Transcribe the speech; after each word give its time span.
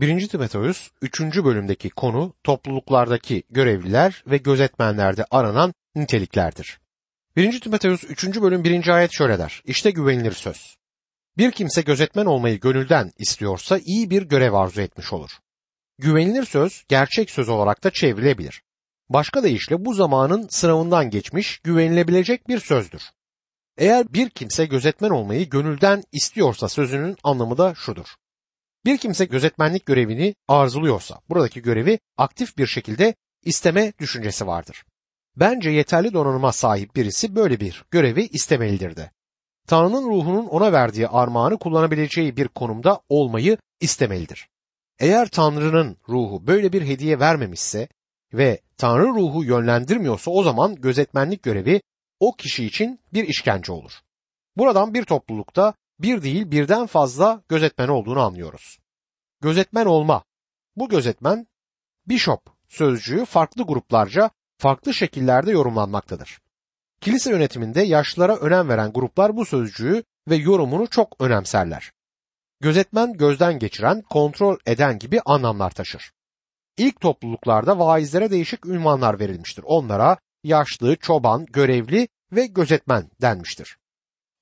1. 0.00 0.28
Timoteus 0.28 0.90
3. 1.02 1.20
bölümdeki 1.20 1.90
konu 1.90 2.34
topluluklardaki 2.44 3.42
görevliler 3.50 4.24
ve 4.26 4.36
gözetmenlerde 4.36 5.24
aranan 5.30 5.74
niteliklerdir. 5.94 6.80
1. 7.36 7.60
Timoteus 7.60 8.04
3. 8.04 8.40
bölüm 8.40 8.64
1. 8.64 8.88
ayet 8.88 9.12
şöyle 9.12 9.38
der. 9.38 9.62
İşte 9.64 9.90
güvenilir 9.90 10.32
söz. 10.32 10.76
Bir 11.38 11.50
kimse 11.50 11.82
gözetmen 11.82 12.26
olmayı 12.26 12.60
gönülden 12.60 13.12
istiyorsa 13.18 13.78
iyi 13.78 14.10
bir 14.10 14.22
görev 14.22 14.52
arzu 14.52 14.80
etmiş 14.80 15.12
olur. 15.12 15.30
Güvenilir 15.98 16.44
söz 16.44 16.84
gerçek 16.88 17.30
söz 17.30 17.48
olarak 17.48 17.84
da 17.84 17.90
çevrilebilir. 17.90 18.62
Başka 19.08 19.42
deyişle 19.42 19.84
bu 19.84 19.94
zamanın 19.94 20.48
sınavından 20.50 21.10
geçmiş 21.10 21.58
güvenilebilecek 21.58 22.48
bir 22.48 22.60
sözdür. 22.60 23.02
Eğer 23.78 24.12
bir 24.12 24.30
kimse 24.30 24.66
gözetmen 24.66 25.10
olmayı 25.10 25.48
gönülden 25.48 26.02
istiyorsa 26.12 26.68
sözünün 26.68 27.16
anlamı 27.24 27.58
da 27.58 27.74
şudur. 27.74 28.06
Bir 28.88 28.98
kimse 28.98 29.24
gözetmenlik 29.24 29.86
görevini 29.86 30.34
arzuluyorsa 30.48 31.20
buradaki 31.28 31.62
görevi 31.62 31.98
aktif 32.16 32.58
bir 32.58 32.66
şekilde 32.66 33.14
isteme 33.44 33.92
düşüncesi 33.98 34.46
vardır. 34.46 34.84
Bence 35.36 35.70
yeterli 35.70 36.12
donanıma 36.12 36.52
sahip 36.52 36.96
birisi 36.96 37.34
böyle 37.34 37.60
bir 37.60 37.84
görevi 37.90 38.22
istemelidir 38.22 38.96
de. 38.96 39.10
Tanrı'nın 39.66 40.10
ruhunun 40.10 40.46
ona 40.46 40.72
verdiği 40.72 41.08
armağanı 41.08 41.58
kullanabileceği 41.58 42.36
bir 42.36 42.48
konumda 42.48 43.00
olmayı 43.08 43.58
istemelidir. 43.80 44.48
Eğer 44.98 45.28
Tanrı'nın 45.28 45.96
ruhu 46.08 46.46
böyle 46.46 46.72
bir 46.72 46.82
hediye 46.82 47.20
vermemişse 47.20 47.88
ve 48.32 48.60
Tanrı 48.76 49.08
ruhu 49.08 49.44
yönlendirmiyorsa 49.44 50.30
o 50.30 50.42
zaman 50.42 50.74
gözetmenlik 50.74 51.42
görevi 51.42 51.80
o 52.20 52.32
kişi 52.32 52.64
için 52.64 53.00
bir 53.12 53.28
işkence 53.28 53.72
olur. 53.72 53.92
Buradan 54.56 54.94
bir 54.94 55.04
toplulukta 55.04 55.74
bir 56.00 56.22
değil 56.22 56.50
birden 56.50 56.86
fazla 56.86 57.42
gözetmen 57.48 57.88
olduğunu 57.88 58.20
anlıyoruz. 58.20 58.78
Gözetmen 59.40 59.86
olma. 59.86 60.24
Bu 60.76 60.88
gözetmen 60.88 61.46
bishop 62.06 62.42
sözcüğü 62.68 63.24
farklı 63.24 63.62
gruplarca 63.62 64.30
farklı 64.58 64.94
şekillerde 64.94 65.50
yorumlanmaktadır. 65.50 66.38
Kilise 67.00 67.30
yönetiminde 67.30 67.82
yaşlılara 67.82 68.36
önem 68.36 68.68
veren 68.68 68.92
gruplar 68.92 69.36
bu 69.36 69.44
sözcüğü 69.44 70.02
ve 70.28 70.36
yorumunu 70.36 70.86
çok 70.86 71.16
önemserler. 71.20 71.92
Gözetmen 72.60 73.12
gözden 73.12 73.58
geçiren, 73.58 74.02
kontrol 74.02 74.56
eden 74.66 74.98
gibi 74.98 75.20
anlamlar 75.26 75.70
taşır. 75.70 76.12
İlk 76.76 77.00
topluluklarda 77.00 77.78
vaizlere 77.78 78.30
değişik 78.30 78.66
ünvanlar 78.66 79.20
verilmiştir. 79.20 79.64
Onlara 79.66 80.16
yaşlı, 80.44 80.96
çoban, 80.96 81.46
görevli 81.46 82.08
ve 82.32 82.46
gözetmen 82.46 83.10
denmiştir. 83.20 83.76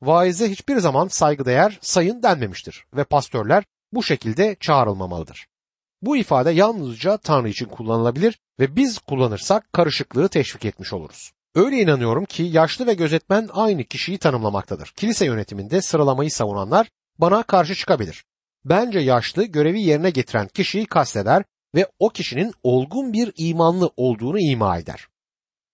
Vaize 0.02 0.50
hiçbir 0.50 0.76
zaman 0.76 1.08
saygıdeğer 1.08 1.78
sayın 1.80 2.22
denmemiştir 2.22 2.84
ve 2.96 3.04
pastörler 3.04 3.64
bu 3.92 4.02
şekilde 4.02 4.56
çağrılmamalıdır. 4.60 5.46
Bu 6.02 6.16
ifade 6.16 6.50
yalnızca 6.50 7.16
Tanrı 7.16 7.48
için 7.48 7.66
kullanılabilir 7.66 8.38
ve 8.60 8.76
biz 8.76 8.98
kullanırsak 8.98 9.72
karışıklığı 9.72 10.28
teşvik 10.28 10.64
etmiş 10.64 10.92
oluruz. 10.92 11.32
Öyle 11.54 11.76
inanıyorum 11.76 12.24
ki 12.24 12.42
yaşlı 12.42 12.86
ve 12.86 12.94
gözetmen 12.94 13.48
aynı 13.52 13.84
kişiyi 13.84 14.18
tanımlamaktadır. 14.18 14.92
Kilise 14.96 15.26
yönetiminde 15.26 15.82
sıralamayı 15.82 16.30
savunanlar 16.30 16.88
bana 17.18 17.42
karşı 17.42 17.74
çıkabilir. 17.74 18.24
Bence 18.64 18.98
yaşlı 18.98 19.44
görevi 19.44 19.80
yerine 19.80 20.10
getiren 20.10 20.48
kişiyi 20.48 20.86
kasteder 20.86 21.44
ve 21.74 21.86
o 21.98 22.08
kişinin 22.08 22.52
olgun 22.62 23.12
bir 23.12 23.32
imanlı 23.36 23.90
olduğunu 23.96 24.38
ima 24.38 24.78
eder. 24.78 25.08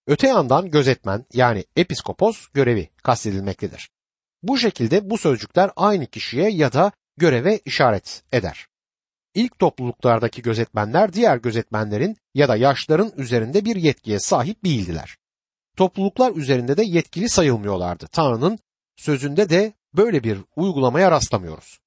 Öte 0.06 0.28
yandan 0.28 0.70
gözetmen 0.70 1.24
yani 1.32 1.64
episkopos 1.76 2.46
görevi 2.46 2.88
kastedilmektedir. 3.02 3.90
Bu 4.42 4.58
şekilde 4.58 5.10
bu 5.10 5.18
sözcükler 5.18 5.70
aynı 5.76 6.06
kişiye 6.06 6.50
ya 6.50 6.72
da 6.72 6.92
göreve 7.16 7.60
işaret 7.64 8.22
eder. 8.32 8.66
İlk 9.34 9.58
topluluklardaki 9.58 10.42
gözetmenler 10.42 11.12
diğer 11.12 11.36
gözetmenlerin 11.36 12.16
ya 12.34 12.48
da 12.48 12.56
yaşların 12.56 13.12
üzerinde 13.16 13.64
bir 13.64 13.76
yetkiye 13.76 14.18
sahip 14.18 14.64
değildiler. 14.64 15.16
Topluluklar 15.76 16.36
üzerinde 16.36 16.76
de 16.76 16.82
yetkili 16.82 17.28
sayılmıyorlardı. 17.28 18.06
Tanrı'nın 18.06 18.58
sözünde 18.96 19.50
de 19.50 19.72
böyle 19.96 20.24
bir 20.24 20.38
uygulamaya 20.56 21.10
rastlamıyoruz. 21.10 21.78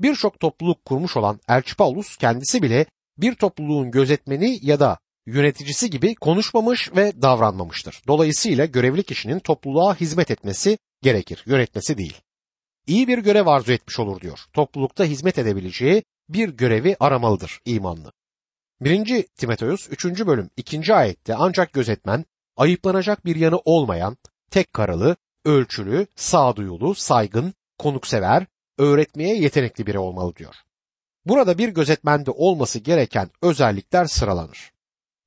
Birçok 0.00 0.40
topluluk 0.40 0.84
kurmuş 0.84 1.16
olan 1.16 1.40
Elçi 1.48 1.76
Paulus 1.76 2.16
kendisi 2.16 2.62
bile 2.62 2.86
bir 3.18 3.34
topluluğun 3.34 3.90
gözetmeni 3.90 4.58
ya 4.62 4.80
da 4.80 4.98
yöneticisi 5.26 5.90
gibi 5.90 6.14
konuşmamış 6.14 6.90
ve 6.96 7.22
davranmamıştır. 7.22 8.02
Dolayısıyla 8.06 8.64
görevli 8.64 9.02
kişinin 9.02 9.38
topluluğa 9.38 9.94
hizmet 9.94 10.30
etmesi 10.30 10.78
gerekir, 11.02 11.42
yönetmesi 11.46 11.98
değil. 11.98 12.20
İyi 12.86 13.08
bir 13.08 13.18
görev 13.18 13.46
arzu 13.46 13.72
etmiş 13.72 13.98
olur 13.98 14.20
diyor. 14.20 14.38
Toplulukta 14.52 15.04
hizmet 15.04 15.38
edebileceği 15.38 16.02
bir 16.28 16.48
görevi 16.48 16.96
aramalıdır 17.00 17.60
imanlı. 17.64 18.12
1. 18.80 19.22
Timoteus 19.22 19.88
3. 19.90 20.04
bölüm 20.04 20.50
2. 20.56 20.94
ayette 20.94 21.34
ancak 21.34 21.72
gözetmen 21.72 22.24
ayıplanacak 22.56 23.24
bir 23.24 23.36
yanı 23.36 23.58
olmayan, 23.58 24.16
tek 24.50 24.72
karılı, 24.72 25.16
ölçülü, 25.44 26.06
sağduyulu, 26.16 26.94
saygın, 26.94 27.54
konuksever, 27.78 28.46
öğretmeye 28.78 29.36
yetenekli 29.36 29.86
biri 29.86 29.98
olmalı 29.98 30.36
diyor. 30.36 30.54
Burada 31.24 31.58
bir 31.58 31.68
gözetmende 31.68 32.30
olması 32.30 32.78
gereken 32.78 33.30
özellikler 33.42 34.04
sıralanır. 34.04 34.72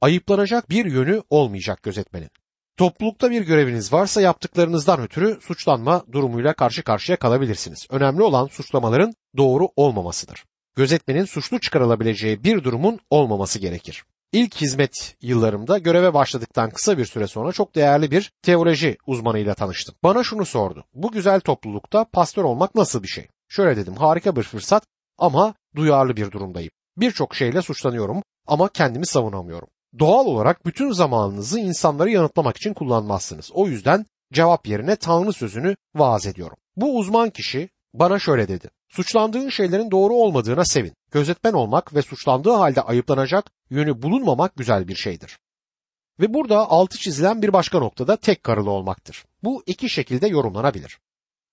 Ayıplanacak 0.01 0.69
bir 0.69 0.85
yönü 0.85 1.23
olmayacak 1.29 1.83
gözetmenin. 1.83 2.29
Toplulukta 2.77 3.31
bir 3.31 3.41
göreviniz 3.41 3.93
varsa 3.93 4.21
yaptıklarınızdan 4.21 5.01
ötürü 5.01 5.39
suçlanma 5.41 6.03
durumuyla 6.11 6.53
karşı 6.53 6.83
karşıya 6.83 7.17
kalabilirsiniz. 7.17 7.87
Önemli 7.89 8.23
olan 8.23 8.47
suçlamaların 8.47 9.13
doğru 9.37 9.69
olmamasıdır. 9.75 10.45
Gözetmenin 10.75 11.25
suçlu 11.25 11.59
çıkarılabileceği 11.59 12.43
bir 12.43 12.63
durumun 12.63 12.99
olmaması 13.09 13.59
gerekir. 13.59 14.03
İlk 14.31 14.55
hizmet 14.55 15.15
yıllarımda 15.21 15.77
göreve 15.77 16.13
başladıktan 16.13 16.69
kısa 16.69 16.97
bir 16.97 17.05
süre 17.05 17.27
sonra 17.27 17.51
çok 17.51 17.75
değerli 17.75 18.11
bir 18.11 18.31
teoloji 18.41 18.97
uzmanıyla 19.07 19.53
tanıştım. 19.53 19.95
Bana 20.03 20.23
şunu 20.23 20.45
sordu. 20.45 20.85
Bu 20.93 21.11
güzel 21.11 21.39
toplulukta 21.39 22.05
pastör 22.13 22.43
olmak 22.43 22.75
nasıl 22.75 23.03
bir 23.03 23.07
şey? 23.07 23.27
Şöyle 23.47 23.77
dedim 23.77 23.95
harika 23.95 24.35
bir 24.35 24.43
fırsat 24.43 24.83
ama 25.17 25.53
duyarlı 25.75 26.15
bir 26.15 26.31
durumdayım. 26.31 26.71
Birçok 26.97 27.35
şeyle 27.35 27.61
suçlanıyorum 27.61 28.23
ama 28.47 28.69
kendimi 28.69 29.05
savunamıyorum. 29.05 29.67
Doğal 29.99 30.25
olarak 30.25 30.65
bütün 30.65 30.91
zamanınızı 30.91 31.59
insanları 31.59 32.09
yanıtlamak 32.09 32.57
için 32.57 32.73
kullanmazsınız. 32.73 33.51
O 33.53 33.67
yüzden 33.67 34.05
cevap 34.33 34.67
yerine 34.67 34.95
Tanrı 34.95 35.33
sözünü 35.33 35.75
vaaz 35.95 36.25
ediyorum. 36.25 36.57
Bu 36.75 36.97
uzman 36.97 37.29
kişi 37.29 37.69
bana 37.93 38.19
şöyle 38.19 38.47
dedi. 38.47 38.69
Suçlandığın 38.89 39.49
şeylerin 39.49 39.91
doğru 39.91 40.13
olmadığına 40.13 40.65
sevin. 40.65 40.93
Gözetmen 41.11 41.53
olmak 41.53 41.95
ve 41.95 42.01
suçlandığı 42.01 42.51
halde 42.51 42.81
ayıplanacak 42.81 43.51
yönü 43.69 44.01
bulunmamak 44.01 44.55
güzel 44.55 44.87
bir 44.87 44.95
şeydir. 44.95 45.39
Ve 46.19 46.33
burada 46.33 46.69
altı 46.69 46.97
çizilen 46.97 47.41
bir 47.41 47.53
başka 47.53 47.79
noktada 47.79 48.15
tek 48.17 48.43
karılı 48.43 48.69
olmaktır. 48.69 49.25
Bu 49.43 49.63
iki 49.65 49.89
şekilde 49.89 50.27
yorumlanabilir. 50.27 50.99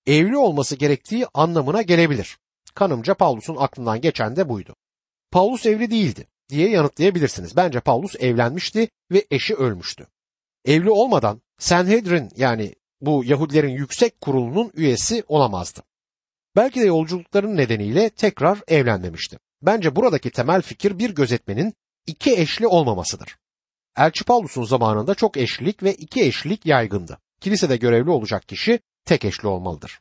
Evli 0.07 0.37
olması 0.37 0.77
gerektiği 0.77 1.27
anlamına 1.35 1.83
gelebilir. 1.83 2.39
Kanımca 2.75 3.15
Paulus'un 3.15 3.57
aklından 3.57 4.01
geçen 4.01 4.37
de 4.37 4.49
buydu. 4.49 4.75
Paulus 5.31 5.67
evli 5.67 5.91
değildi 5.91 6.27
diye 6.53 6.69
yanıtlayabilirsiniz. 6.69 7.57
Bence 7.57 7.81
Paulus 7.81 8.17
evlenmişti 8.17 8.89
ve 9.11 9.27
eşi 9.31 9.55
ölmüştü. 9.55 10.07
Evli 10.65 10.91
olmadan 10.91 11.43
Sanhedrin 11.59 12.29
yani 12.37 12.75
bu 13.01 13.25
Yahudilerin 13.25 13.69
yüksek 13.69 14.21
kurulunun 14.21 14.71
üyesi 14.75 15.25
olamazdı. 15.29 15.83
Belki 16.57 16.81
de 16.81 16.85
yolculukların 16.85 17.57
nedeniyle 17.57 18.11
tekrar 18.11 18.59
evlenmemişti. 18.69 19.39
Bence 19.63 19.97
buradaki 19.97 20.31
temel 20.31 20.63
fikir 20.63 20.99
bir 20.99 21.11
gözetmenin 21.11 21.75
iki 22.07 22.33
eşli 22.33 22.67
olmamasıdır. 22.67 23.37
Elçi 23.97 24.25
Paulus'un 24.25 24.65
zamanında 24.65 25.15
çok 25.15 25.37
eşlilik 25.37 25.83
ve 25.83 25.95
iki 25.95 26.23
eşlilik 26.23 26.67
yaygındı. 26.67 27.19
Kilisede 27.41 27.77
görevli 27.77 28.11
olacak 28.11 28.49
kişi 28.49 28.81
tek 29.05 29.25
eşli 29.25 29.49
olmalıdır. 29.49 30.01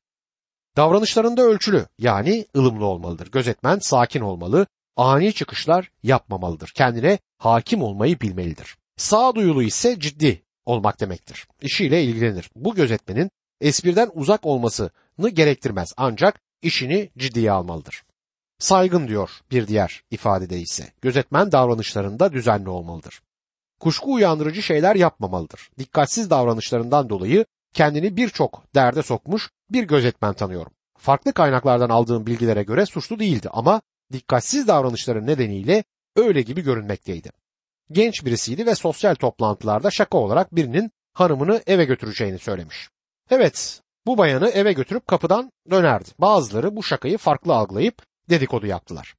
Davranışlarında 0.78 1.42
ölçülü 1.42 1.86
yani 1.98 2.46
ılımlı 2.56 2.86
olmalıdır. 2.86 3.32
Gözetmen 3.32 3.80
sakin 3.80 4.22
olmalı, 4.22 4.68
ani 4.98 5.34
çıkışlar 5.34 5.92
yapmamalıdır. 6.04 6.72
Kendine 6.76 7.20
hakim 7.38 7.82
olmayı 7.82 8.20
bilmelidir. 8.20 8.78
Sağduyulu 8.98 9.64
ise 9.64 10.00
ciddi 10.00 10.44
olmak 10.66 11.00
demektir. 11.00 11.48
İşiyle 11.62 12.04
ilgilenir. 12.04 12.50
Bu 12.56 12.76
gözetmenin 12.76 13.32
espriden 13.62 14.12
uzak 14.14 14.46
olmasını 14.46 15.30
gerektirmez 15.30 15.94
ancak 15.98 16.42
işini 16.62 17.10
ciddiye 17.18 17.52
almalıdır. 17.52 18.04
Saygın 18.60 19.08
diyor 19.08 19.30
bir 19.52 19.68
diğer 19.68 20.04
ifadede 20.12 20.60
ise. 20.60 20.94
Gözetmen 21.02 21.52
davranışlarında 21.52 22.34
düzenli 22.34 22.70
olmalıdır. 22.70 23.22
Kuşku 23.80 24.14
uyandırıcı 24.14 24.62
şeyler 24.62 24.96
yapmamalıdır. 24.96 25.72
Dikkatsiz 25.78 26.30
davranışlarından 26.30 27.10
dolayı 27.10 27.46
kendini 27.74 28.18
birçok 28.18 28.64
derde 28.76 29.04
sokmuş 29.04 29.50
bir 29.70 29.84
gözetmen 29.84 30.34
tanıyorum. 30.34 30.72
Farklı 30.98 31.34
kaynaklardan 31.34 31.90
aldığım 31.90 32.26
bilgilere 32.26 32.64
göre 32.64 32.86
suçlu 32.86 33.20
değildi 33.20 33.50
ama 33.52 33.82
dikkatsiz 34.12 34.68
davranışları 34.68 35.28
nedeniyle 35.28 35.84
öyle 36.16 36.42
gibi 36.42 36.62
görünmekteydi. 36.62 37.32
Genç 37.92 38.26
birisiydi 38.26 38.66
ve 38.66 38.76
sosyal 38.76 39.16
toplantılarda 39.16 39.92
şaka 39.92 40.18
olarak 40.18 40.56
birinin 40.56 40.92
hanımını 41.14 41.62
eve 41.68 41.86
götüreceğini 41.86 42.40
söylemiş. 42.40 42.90
Evet, 43.30 43.82
bu 44.06 44.18
bayanı 44.18 44.50
eve 44.50 44.74
götürüp 44.74 45.08
kapıdan 45.08 45.52
dönerdi. 45.72 46.10
Bazıları 46.20 46.76
bu 46.76 46.84
şakayı 46.84 47.18
farklı 47.18 47.54
algılayıp 47.54 48.02
dedikodu 48.30 48.66
yaptılar. 48.68 49.16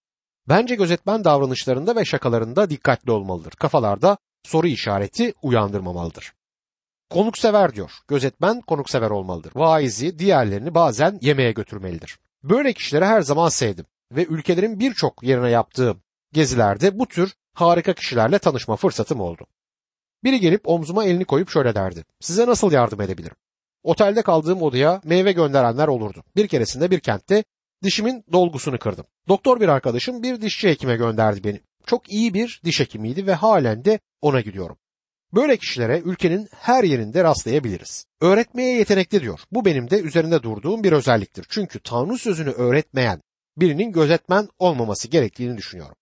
Bence 0.48 0.74
gözetmen 0.74 1.24
davranışlarında 1.24 1.96
ve 1.96 2.04
şakalarında 2.04 2.70
dikkatli 2.70 3.12
olmalıdır. 3.12 3.50
Kafalarda 3.50 4.16
soru 4.42 4.66
işareti 4.66 5.34
uyandırmamalıdır. 5.42 6.32
Konuksever 7.10 7.74
diyor. 7.74 7.92
Gözetmen 8.08 8.60
konuksever 8.60 9.10
olmalıdır. 9.10 9.52
Vaizi 9.54 10.18
diğerlerini 10.18 10.74
bazen 10.74 11.18
yemeğe 11.22 11.52
götürmelidir. 11.52 12.18
Böyle 12.42 12.72
kişileri 12.72 13.04
her 13.04 13.20
zaman 13.20 13.48
sevdim 13.48 13.86
ve 14.16 14.24
ülkelerin 14.24 14.80
birçok 14.80 15.22
yerine 15.22 15.50
yaptığım 15.50 16.02
gezilerde 16.32 16.98
bu 16.98 17.06
tür 17.06 17.34
harika 17.54 17.92
kişilerle 17.92 18.38
tanışma 18.38 18.76
fırsatım 18.76 19.20
oldu. 19.20 19.46
Biri 20.24 20.40
gelip 20.40 20.68
omzuma 20.68 21.04
elini 21.04 21.24
koyup 21.24 21.50
şöyle 21.50 21.74
derdi. 21.74 22.04
Size 22.20 22.46
nasıl 22.46 22.72
yardım 22.72 23.00
edebilirim? 23.00 23.36
Otelde 23.82 24.22
kaldığım 24.22 24.62
odaya 24.62 25.00
meyve 25.04 25.32
gönderenler 25.32 25.88
olurdu. 25.88 26.24
Bir 26.36 26.48
keresinde 26.48 26.90
bir 26.90 27.00
kentte 27.00 27.44
dişimin 27.82 28.24
dolgusunu 28.32 28.78
kırdım. 28.78 29.04
Doktor 29.28 29.60
bir 29.60 29.68
arkadaşım 29.68 30.22
bir 30.22 30.40
dişçi 30.40 30.68
hekime 30.68 30.96
gönderdi 30.96 31.44
beni. 31.44 31.60
Çok 31.86 32.12
iyi 32.12 32.34
bir 32.34 32.60
diş 32.64 32.80
hekimiydi 32.80 33.26
ve 33.26 33.34
halen 33.34 33.84
de 33.84 33.98
ona 34.20 34.40
gidiyorum. 34.40 34.76
Böyle 35.34 35.56
kişilere 35.56 36.00
ülkenin 36.00 36.48
her 36.52 36.84
yerinde 36.84 37.24
rastlayabiliriz. 37.24 38.06
Öğretmeye 38.20 38.76
yetenekli 38.76 39.20
diyor. 39.20 39.40
Bu 39.52 39.64
benim 39.64 39.90
de 39.90 40.00
üzerinde 40.00 40.42
durduğum 40.42 40.84
bir 40.84 40.92
özelliktir. 40.92 41.46
Çünkü 41.48 41.80
Tanrı 41.80 42.18
sözünü 42.18 42.50
öğretmeyen 42.50 43.22
birinin 43.56 43.92
gözetmen 43.92 44.48
olmaması 44.58 45.08
gerektiğini 45.08 45.56
düşünüyorum. 45.56 45.96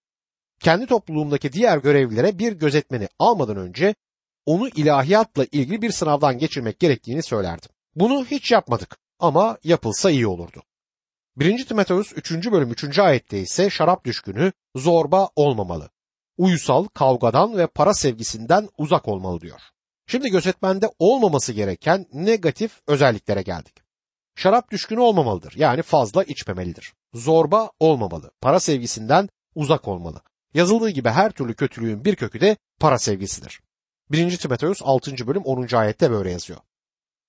Kendi 0.61 0.87
topluluğumdaki 0.87 1.53
diğer 1.53 1.79
görevlilere 1.79 2.39
bir 2.39 2.53
gözetmeni 2.53 3.09
almadan 3.19 3.57
önce 3.57 3.95
onu 4.47 4.69
ilahiyatla 4.69 5.45
ilgili 5.53 5.83
bir 5.83 5.91
sınavdan 5.91 6.39
geçirmek 6.39 6.81
gerektiğini 6.81 7.23
söylerdim. 7.23 7.71
Bunu 7.95 8.25
hiç 8.25 8.53
yapmadık 8.53 8.99
ama 9.19 9.59
yapılsa 9.65 10.11
iyi 10.11 10.27
olurdu. 10.27 10.63
1. 11.37 11.67
Timoteus 11.67 12.13
3. 12.13 12.31
bölüm 12.53 12.71
3. 12.71 12.99
ayette 12.99 13.41
ise 13.41 13.71
şarap 13.71 14.05
düşkünü, 14.05 14.53
zorba 14.77 15.29
olmamalı. 15.37 15.91
Uyusal, 16.37 16.85
kavgadan 16.85 17.57
ve 17.57 17.67
para 17.67 17.95
sevgisinden 17.95 18.69
uzak 18.79 19.09
olmalı 19.09 19.41
diyor. 19.41 19.61
Şimdi 20.07 20.31
gözetmende 20.31 20.87
olmaması 20.99 21.53
gereken 21.53 22.07
negatif 22.13 22.81
özelliklere 22.87 23.43
geldik. 23.43 23.75
Şarap 24.43 24.71
düşkünü 24.71 25.01
olmamalıdır. 25.01 25.53
Yani 25.57 25.83
fazla 25.83 26.25
içmemelidir. 26.25 26.93
Zorba 27.15 27.71
olmamalı. 27.81 28.31
Para 28.41 28.61
sevgisinden 28.61 29.29
uzak 29.55 29.89
olmalı. 29.89 30.23
Yazıldığı 30.55 30.91
gibi 30.91 31.09
her 31.09 31.31
türlü 31.31 31.55
kötülüğün 31.55 32.05
bir 32.05 32.17
kökü 32.17 32.41
de 32.41 32.57
para 32.79 32.99
sevgisidir. 32.99 33.61
1. 34.11 34.37
Timoteus 34.37 34.79
6. 34.83 35.27
bölüm 35.27 35.43
10. 35.43 35.77
ayette 35.77 36.11
böyle 36.11 36.31
yazıyor. 36.31 36.59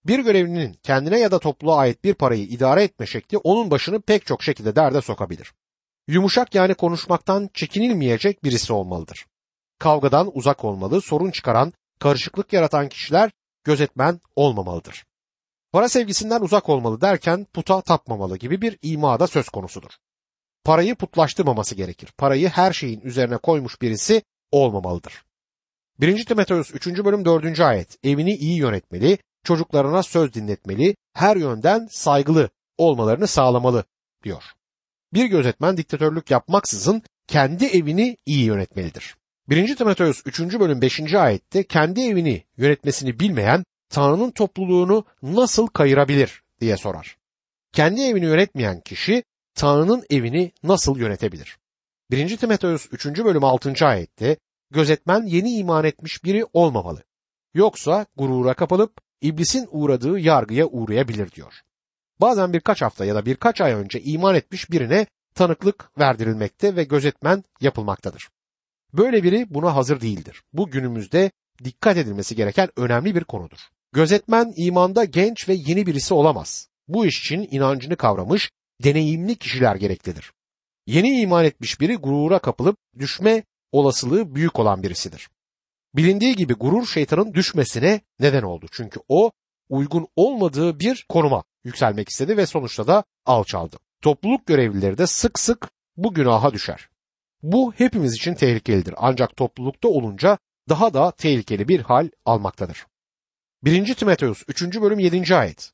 Bir 0.05 0.19
görevlinin 0.19 0.73
kendine 0.83 1.19
ya 1.19 1.31
da 1.31 1.39
topluluğa 1.39 1.77
ait 1.77 2.03
bir 2.03 2.13
parayı 2.13 2.43
idare 2.43 2.83
etme 2.83 3.05
şekli 3.05 3.37
onun 3.37 3.71
başını 3.71 4.01
pek 4.01 4.25
çok 4.25 4.43
şekilde 4.43 4.75
derde 4.75 5.01
sokabilir. 5.01 5.53
Yumuşak 6.07 6.55
yani 6.55 6.73
konuşmaktan 6.73 7.49
çekinilmeyecek 7.53 8.43
birisi 8.43 8.73
olmalıdır. 8.73 9.25
Kavgadan 9.79 10.31
uzak 10.33 10.63
olmalı, 10.63 11.01
sorun 11.01 11.31
çıkaran, 11.31 11.73
karışıklık 11.99 12.53
yaratan 12.53 12.89
kişiler 12.89 13.31
gözetmen 13.63 14.19
olmamalıdır. 14.35 15.03
Para 15.71 15.89
sevgisinden 15.89 16.41
uzak 16.41 16.69
olmalı 16.69 17.01
derken 17.01 17.45
puta 17.53 17.81
tapmamalı 17.81 18.37
gibi 18.37 18.61
bir 18.61 18.77
imada 18.81 19.27
söz 19.27 19.49
konusudur. 19.49 19.91
Parayı 20.63 20.95
putlaştırmaması 20.95 21.75
gerekir. 21.75 22.09
Parayı 22.17 22.49
her 22.49 22.73
şeyin 22.73 23.01
üzerine 23.01 23.37
koymuş 23.37 23.81
birisi 23.81 24.23
olmamalıdır. 24.51 25.23
1. 25.99 26.25
Timoteus 26.25 26.71
3. 26.71 26.87
bölüm 26.87 27.25
4. 27.25 27.59
ayet 27.59 27.97
evini 28.03 28.35
iyi 28.35 28.57
yönetmeli, 28.57 29.17
çocuklarına 29.43 30.03
söz 30.03 30.33
dinletmeli, 30.33 30.95
her 31.13 31.35
yönden 31.35 31.87
saygılı 31.91 32.49
olmalarını 32.77 33.27
sağlamalı 33.27 33.83
diyor. 34.23 34.43
Bir 35.13 35.25
gözetmen 35.25 35.77
diktatörlük 35.77 36.31
yapmaksızın 36.31 37.01
kendi 37.27 37.65
evini 37.65 38.17
iyi 38.25 38.45
yönetmelidir. 38.45 39.15
1. 39.49 39.75
Timoteus 39.75 40.21
3. 40.25 40.39
bölüm 40.39 40.81
5. 40.81 41.13
ayette 41.13 41.63
kendi 41.63 42.01
evini 42.01 42.43
yönetmesini 42.57 43.19
bilmeyen 43.19 43.63
Tanrı'nın 43.91 44.31
topluluğunu 44.31 45.05
nasıl 45.21 45.67
kayırabilir 45.67 46.43
diye 46.61 46.77
sorar. 46.77 47.17
Kendi 47.73 48.01
evini 48.01 48.25
yönetmeyen 48.25 48.81
kişi 48.81 49.23
Tanrı'nın 49.55 50.03
evini 50.09 50.51
nasıl 50.63 50.97
yönetebilir? 50.97 51.57
1. 52.11 52.37
Timoteus 52.37 52.87
3. 52.91 53.05
bölüm 53.05 53.43
6. 53.43 53.73
ayette 53.85 54.37
gözetmen 54.71 55.25
yeni 55.25 55.57
iman 55.57 55.85
etmiş 55.85 56.23
biri 56.23 56.45
olmamalı. 56.53 57.03
Yoksa 57.53 58.05
gurura 58.17 58.53
kapılıp 58.53 58.93
iblisin 59.21 59.67
uğradığı 59.71 60.19
yargıya 60.19 60.65
uğrayabilir 60.67 61.31
diyor. 61.31 61.53
Bazen 62.21 62.53
birkaç 62.53 62.81
hafta 62.81 63.05
ya 63.05 63.15
da 63.15 63.25
birkaç 63.25 63.61
ay 63.61 63.73
önce 63.73 64.01
iman 64.01 64.35
etmiş 64.35 64.71
birine 64.71 65.05
tanıklık 65.35 65.99
verdirilmekte 65.99 66.75
ve 66.75 66.83
gözetmen 66.83 67.43
yapılmaktadır. 67.61 68.29
Böyle 68.93 69.23
biri 69.23 69.47
buna 69.49 69.75
hazır 69.75 70.01
değildir. 70.01 70.43
Bu 70.53 70.69
günümüzde 70.69 71.31
dikkat 71.63 71.97
edilmesi 71.97 72.35
gereken 72.35 72.69
önemli 72.77 73.15
bir 73.15 73.23
konudur. 73.23 73.59
Gözetmen 73.93 74.53
imanda 74.55 75.05
genç 75.05 75.49
ve 75.49 75.53
yeni 75.53 75.85
birisi 75.85 76.13
olamaz. 76.13 76.67
Bu 76.87 77.05
iş 77.05 77.19
için 77.19 77.47
inancını 77.51 77.95
kavramış, 77.95 78.51
deneyimli 78.83 79.35
kişiler 79.35 79.75
gereklidir. 79.75 80.31
Yeni 80.87 81.21
iman 81.21 81.45
etmiş 81.45 81.79
biri 81.79 81.95
gurura 81.95 82.39
kapılıp 82.39 82.77
düşme 82.99 83.43
olasılığı 83.71 84.35
büyük 84.35 84.59
olan 84.59 84.83
birisidir. 84.83 85.29
Bilindiği 85.95 86.35
gibi 86.35 86.53
gurur 86.53 86.85
şeytanın 86.85 87.33
düşmesine 87.33 88.01
neden 88.19 88.41
oldu. 88.41 88.65
Çünkü 88.71 88.99
o 89.07 89.31
uygun 89.69 90.07
olmadığı 90.15 90.79
bir 90.79 91.05
konuma 91.09 91.43
yükselmek 91.63 92.09
istedi 92.09 92.37
ve 92.37 92.45
sonuçta 92.45 92.87
da 92.87 93.03
alçaldı. 93.25 93.77
Topluluk 94.01 94.45
görevlileri 94.45 94.97
de 94.97 95.07
sık 95.07 95.39
sık 95.39 95.69
bu 95.97 96.13
günaha 96.13 96.53
düşer. 96.53 96.89
Bu 97.43 97.73
hepimiz 97.73 98.13
için 98.13 98.33
tehlikelidir 98.33 98.93
ancak 98.97 99.35
toplulukta 99.37 99.87
olunca 99.87 100.37
daha 100.69 100.93
da 100.93 101.11
tehlikeli 101.11 101.67
bir 101.67 101.79
hal 101.79 102.09
almaktadır. 102.25 102.85
1. 103.63 103.95
Timoteus 103.95 104.43
3. 104.47 104.81
bölüm 104.81 104.99
7. 104.99 105.35
ayet 105.35 105.71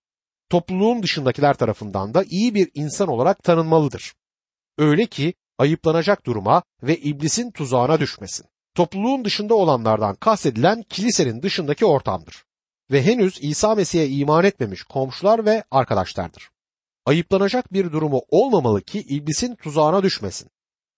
Topluluğun 0.50 1.04
dışındakiler 1.04 1.54
tarafından 1.54 2.14
da 2.14 2.24
iyi 2.24 2.56
bir 2.56 2.72
insan 2.74 3.08
olarak 3.08 3.44
tanınmalıdır. 3.44 4.14
Öyle 4.78 5.06
ki 5.06 5.34
ayıplanacak 5.58 6.26
duruma 6.26 6.64
ve 6.84 6.98
iblisin 6.98 7.52
tuzağına 7.52 8.00
düşmesin. 8.00 8.46
Topluluğun 8.76 9.26
dışında 9.26 9.56
olanlardan 9.56 10.16
kastedilen 10.16 10.84
kilisenin 10.90 11.42
dışındaki 11.42 11.86
ortamdır. 11.86 12.44
Ve 12.92 13.04
henüz 13.04 13.38
İsa 13.42 13.76
Mesih'e 13.76 14.08
iman 14.08 14.46
etmemiş 14.46 14.84
komşular 14.84 15.46
ve 15.46 15.64
arkadaşlardır. 15.72 16.50
Ayıplanacak 17.06 17.74
bir 17.74 17.92
durumu 17.92 18.22
olmamalı 18.30 18.82
ki 18.82 19.00
iblisin 19.00 19.56
tuzağına 19.56 20.04
düşmesin. 20.04 20.50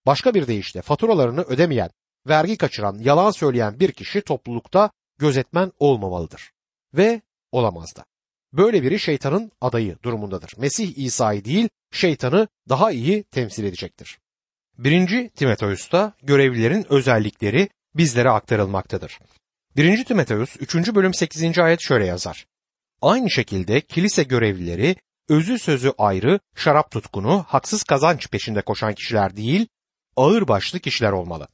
Başka 0.05 0.33
bir 0.33 0.47
deyişle 0.47 0.81
faturalarını 0.81 1.41
ödemeyen, 1.41 1.89
vergi 2.27 2.57
kaçıran, 2.57 2.97
yalan 2.99 3.31
söyleyen 3.31 3.79
bir 3.79 3.91
kişi 3.91 4.21
toplulukta 4.21 4.91
gözetmen 5.17 5.71
olmamalıdır. 5.79 6.51
Ve 6.93 7.21
olamaz 7.51 7.95
da. 7.95 8.05
Böyle 8.53 8.83
biri 8.83 8.99
şeytanın 8.99 9.51
adayı 9.61 9.97
durumundadır. 10.03 10.53
Mesih 10.57 10.97
İsa'yı 10.97 11.45
değil, 11.45 11.69
şeytanı 11.91 12.47
daha 12.69 12.91
iyi 12.91 13.23
temsil 13.23 13.63
edecektir. 13.63 14.19
1. 14.77 15.29
Timoteus'ta 15.29 16.13
görevlilerin 16.23 16.85
özellikleri 16.89 17.69
bizlere 17.95 18.29
aktarılmaktadır. 18.29 19.19
1. 19.77 20.05
Timoteus 20.05 20.55
3. 20.59 20.75
bölüm 20.75 21.13
8. 21.13 21.59
ayet 21.59 21.81
şöyle 21.81 22.05
yazar. 22.05 22.45
Aynı 23.01 23.29
şekilde 23.29 23.81
kilise 23.81 24.23
görevlileri 24.23 24.95
özü 25.29 25.59
sözü 25.59 25.93
ayrı, 25.97 26.39
şarap 26.55 26.91
tutkunu, 26.91 27.45
haksız 27.47 27.83
kazanç 27.83 28.29
peşinde 28.29 28.61
koşan 28.61 28.93
kişiler 28.93 29.37
değil, 29.37 29.67
ağır 30.15 30.47
başlı 30.47 30.79
kişiler 30.79 31.11
olmalı. 31.11 31.47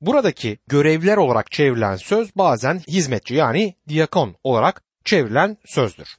Buradaki 0.00 0.58
görevliler 0.66 1.16
olarak 1.16 1.52
çevrilen 1.52 1.96
söz 1.96 2.36
bazen 2.36 2.78
hizmetçi 2.78 3.34
yani 3.34 3.74
diakon 3.88 4.36
olarak 4.44 4.82
çevrilen 5.04 5.56
sözdür. 5.66 6.16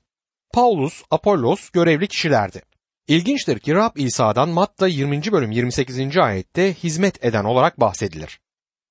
Paulus, 0.54 1.04
Apollos 1.12 1.70
görevli 1.70 2.08
kişilerdi. 2.08 2.62
İlginçtir 3.08 3.60
ki 3.60 3.74
Rab 3.74 3.96
İsa'dan 3.96 4.50
Matta 4.50 4.88
20. 4.88 5.32
bölüm 5.32 5.52
28. 5.52 6.18
ayette 6.18 6.74
hizmet 6.74 7.26
eden 7.26 7.44
olarak 7.44 7.80
bahsedilir. 7.80 8.40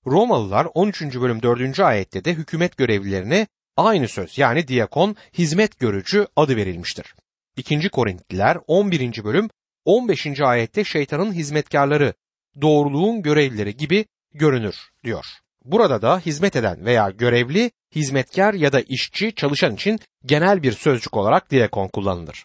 Romalılar 0.07 0.69
13. 0.75 1.03
bölüm 1.03 1.43
4. 1.43 1.81
ayette 1.81 2.25
de 2.25 2.35
hükümet 2.35 2.77
görevlilerine 2.77 3.47
aynı 3.77 4.09
söz 4.09 4.39
yani 4.39 4.69
diakon 4.69 5.17
hizmet 5.39 5.79
görücü 5.79 6.27
adı 6.37 6.57
verilmiştir. 6.57 7.15
2. 7.57 7.89
Korintliler 7.89 8.59
11. 8.67 9.25
bölüm 9.25 9.51
15. 9.85 10.41
ayette 10.41 10.85
şeytanın 10.85 11.33
hizmetkarları, 11.33 12.15
doğruluğun 12.61 13.23
görevlileri 13.23 13.77
gibi 13.77 14.05
görünür 14.35 14.77
diyor. 15.05 15.25
Burada 15.65 16.03
da 16.03 16.19
hizmet 16.19 16.57
eden 16.57 16.85
veya 16.85 17.11
görevli, 17.11 17.71
hizmetkar 17.95 18.55
ya 18.55 18.73
da 18.73 18.81
işçi 18.81 19.35
çalışan 19.35 19.75
için 19.75 19.99
genel 20.25 20.63
bir 20.63 20.73
sözcük 20.73 21.17
olarak 21.17 21.51
diakon 21.51 21.89
kullanılır. 21.89 22.45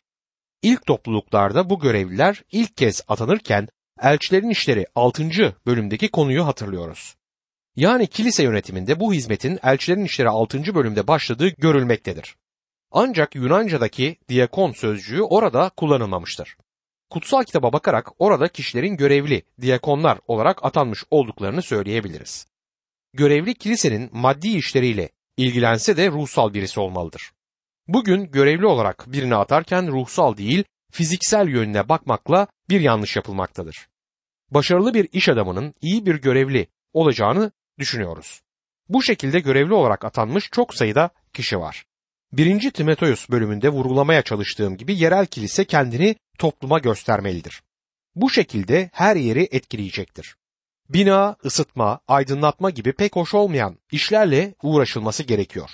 İlk 0.61 0.85
topluluklarda 0.85 1.69
bu 1.69 1.79
görevliler 1.79 2.43
ilk 2.51 2.77
kez 2.77 3.01
atanırken 3.07 3.67
elçilerin 4.01 4.49
işleri 4.49 4.85
6. 4.95 5.29
bölümdeki 5.65 6.07
konuyu 6.07 6.45
hatırlıyoruz. 6.45 7.15
Yani 7.75 8.07
kilise 8.07 8.43
yönetiminde 8.43 8.99
bu 8.99 9.13
hizmetin 9.13 9.59
elçilerin 9.63 10.05
işleri 10.05 10.29
6. 10.29 10.75
bölümde 10.75 11.07
başladığı 11.07 11.47
görülmektedir. 11.47 12.35
Ancak 12.91 13.35
Yunanca'daki 13.35 14.17
diakon 14.29 14.71
sözcüğü 14.71 15.21
orada 15.21 15.71
kullanılmamıştır. 15.77 16.57
Kutsal 17.15 17.43
kitaba 17.43 17.73
bakarak 17.73 18.11
orada 18.19 18.47
kişilerin 18.47 18.97
görevli 18.97 19.43
diyakonlar 19.61 20.19
olarak 20.27 20.65
atanmış 20.65 21.03
olduklarını 21.11 21.61
söyleyebiliriz. 21.61 22.47
Görevli 23.13 23.53
kilisenin 23.53 24.09
maddi 24.13 24.47
işleriyle 24.47 25.09
ilgilense 25.37 25.97
de 25.97 26.09
ruhsal 26.09 26.53
birisi 26.53 26.79
olmalıdır. 26.79 27.31
Bugün 27.87 28.31
görevli 28.31 28.65
olarak 28.65 29.05
birini 29.07 29.35
atarken 29.35 29.91
ruhsal 29.91 30.37
değil, 30.37 30.63
fiziksel 30.91 31.47
yönüne 31.47 31.89
bakmakla 31.89 32.47
bir 32.69 32.81
yanlış 32.81 33.15
yapılmaktadır. 33.15 33.87
Başarılı 34.51 34.93
bir 34.93 35.09
iş 35.11 35.29
adamının 35.29 35.73
iyi 35.81 36.05
bir 36.05 36.15
görevli 36.15 36.67
olacağını 36.93 37.51
düşünüyoruz. 37.79 38.41
Bu 38.89 39.03
şekilde 39.03 39.39
görevli 39.39 39.73
olarak 39.73 40.05
atanmış 40.05 40.49
çok 40.51 40.75
sayıda 40.75 41.09
kişi 41.33 41.59
var. 41.59 41.85
1. 42.37 42.71
Timoteus 42.71 43.29
bölümünde 43.29 43.69
vurgulamaya 43.69 44.21
çalıştığım 44.21 44.77
gibi 44.77 44.99
yerel 44.99 45.25
kilise 45.25 45.65
kendini 45.65 46.15
topluma 46.37 46.79
göstermelidir. 46.79 47.63
Bu 48.15 48.29
şekilde 48.29 48.89
her 48.93 49.15
yeri 49.15 49.47
etkileyecektir. 49.51 50.35
Bina, 50.89 51.35
ısıtma, 51.45 51.99
aydınlatma 52.07 52.69
gibi 52.69 52.93
pek 52.93 53.15
hoş 53.15 53.33
olmayan 53.33 53.77
işlerle 53.91 54.53
uğraşılması 54.63 55.23
gerekiyor. 55.23 55.69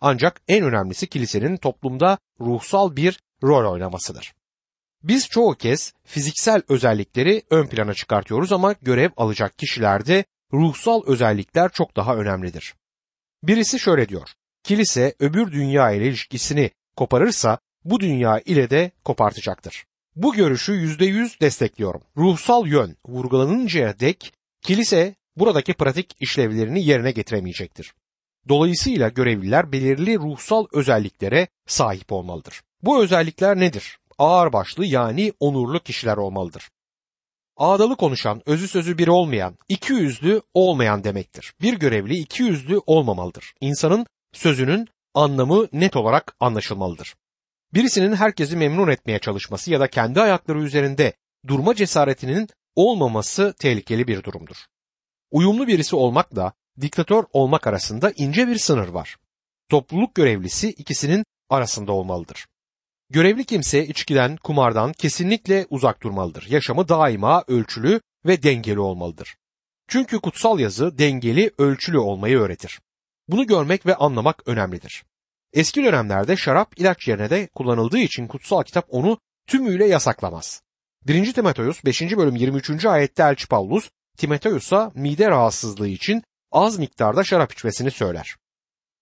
Ancak 0.00 0.40
en 0.48 0.64
önemlisi 0.64 1.06
kilisenin 1.06 1.56
toplumda 1.56 2.18
ruhsal 2.40 2.96
bir 2.96 3.20
rol 3.42 3.72
oynamasıdır. 3.72 4.34
Biz 5.02 5.28
çoğu 5.28 5.54
kez 5.54 5.92
fiziksel 6.04 6.62
özellikleri 6.68 7.42
ön 7.50 7.66
plana 7.66 7.94
çıkartıyoruz 7.94 8.52
ama 8.52 8.72
görev 8.82 9.10
alacak 9.16 9.58
kişilerde 9.58 10.24
ruhsal 10.52 11.02
özellikler 11.06 11.70
çok 11.72 11.96
daha 11.96 12.16
önemlidir. 12.16 12.74
Birisi 13.42 13.78
şöyle 13.78 14.08
diyor. 14.08 14.28
Kilise 14.66 15.14
öbür 15.20 15.52
dünya 15.52 15.90
ile 15.90 16.06
ilişkisini 16.06 16.70
koparırsa 16.96 17.58
bu 17.84 18.00
dünya 18.00 18.40
ile 18.40 18.70
de 18.70 18.90
kopartacaktır. 19.04 19.86
Bu 20.16 20.34
görüşü 20.34 20.72
yüzde 20.72 21.04
yüz 21.04 21.40
destekliyorum. 21.40 22.02
Ruhsal 22.16 22.66
yön 22.66 22.96
vurgulanıncaya 23.08 24.00
dek 24.00 24.32
kilise 24.62 25.14
buradaki 25.36 25.74
pratik 25.74 26.16
işlevlerini 26.20 26.84
yerine 26.84 27.10
getiremeyecektir. 27.10 27.94
Dolayısıyla 28.48 29.08
görevliler 29.08 29.72
belirli 29.72 30.18
ruhsal 30.18 30.66
özelliklere 30.72 31.48
sahip 31.66 32.12
olmalıdır. 32.12 32.62
Bu 32.82 33.02
özellikler 33.02 33.60
nedir? 33.60 33.98
Ağırbaşlı 34.18 34.86
yani 34.86 35.32
onurlu 35.40 35.80
kişiler 35.80 36.16
olmalıdır. 36.16 36.70
Ağdalı 37.56 37.96
konuşan, 37.96 38.42
özü 38.46 38.68
sözü 38.68 38.98
bir 38.98 39.08
olmayan, 39.08 39.58
iki 39.68 39.92
yüzlü 39.92 40.42
olmayan 40.54 41.04
demektir. 41.04 41.54
Bir 41.62 41.78
görevli 41.78 42.14
iki 42.14 42.42
yüzlü 42.42 42.80
olmamalıdır. 42.86 43.54
İnsanın 43.60 44.06
sözünün 44.36 44.88
anlamı 45.14 45.68
net 45.72 45.96
olarak 45.96 46.36
anlaşılmalıdır. 46.40 47.14
Birisinin 47.74 48.14
herkesi 48.14 48.56
memnun 48.56 48.88
etmeye 48.88 49.18
çalışması 49.18 49.70
ya 49.70 49.80
da 49.80 49.88
kendi 49.88 50.20
ayakları 50.20 50.62
üzerinde 50.62 51.12
durma 51.46 51.74
cesaretinin 51.74 52.48
olmaması 52.76 53.54
tehlikeli 53.58 54.06
bir 54.06 54.22
durumdur. 54.22 54.56
Uyumlu 55.30 55.66
birisi 55.66 55.96
olmakla 55.96 56.52
diktatör 56.80 57.24
olmak 57.32 57.66
arasında 57.66 58.12
ince 58.16 58.48
bir 58.48 58.58
sınır 58.58 58.88
var. 58.88 59.16
Topluluk 59.68 60.14
görevlisi 60.14 60.68
ikisinin 60.68 61.24
arasında 61.50 61.92
olmalıdır. 61.92 62.46
Görevli 63.10 63.44
kimse 63.44 63.86
içkiden, 63.86 64.36
kumardan 64.36 64.92
kesinlikle 64.92 65.66
uzak 65.70 66.02
durmalıdır. 66.02 66.46
Yaşamı 66.50 66.88
daima 66.88 67.44
ölçülü 67.48 68.00
ve 68.26 68.42
dengeli 68.42 68.80
olmalıdır. 68.80 69.36
Çünkü 69.88 70.20
kutsal 70.20 70.60
yazı 70.60 70.98
dengeli, 70.98 71.50
ölçülü 71.58 71.98
olmayı 71.98 72.38
öğretir. 72.38 72.80
Bunu 73.28 73.46
görmek 73.46 73.86
ve 73.86 73.94
anlamak 73.94 74.48
önemlidir. 74.48 75.04
Eski 75.52 75.84
dönemlerde 75.84 76.36
şarap 76.36 76.80
ilaç 76.80 77.08
yerine 77.08 77.30
de 77.30 77.48
kullanıldığı 77.54 77.98
için 77.98 78.26
kutsal 78.26 78.62
kitap 78.62 78.86
onu 78.88 79.18
tümüyle 79.46 79.86
yasaklamaz. 79.86 80.62
1. 81.06 81.32
Timoteus 81.32 81.84
5. 81.84 82.02
bölüm 82.02 82.36
23. 82.36 82.84
ayette 82.84 83.22
Elçi 83.22 83.48
Paulus 83.48 83.90
Timoteus'a 84.16 84.92
mide 84.94 85.30
rahatsızlığı 85.30 85.88
için 85.88 86.22
az 86.52 86.78
miktarda 86.78 87.24
şarap 87.24 87.52
içmesini 87.52 87.90
söyler. 87.90 88.36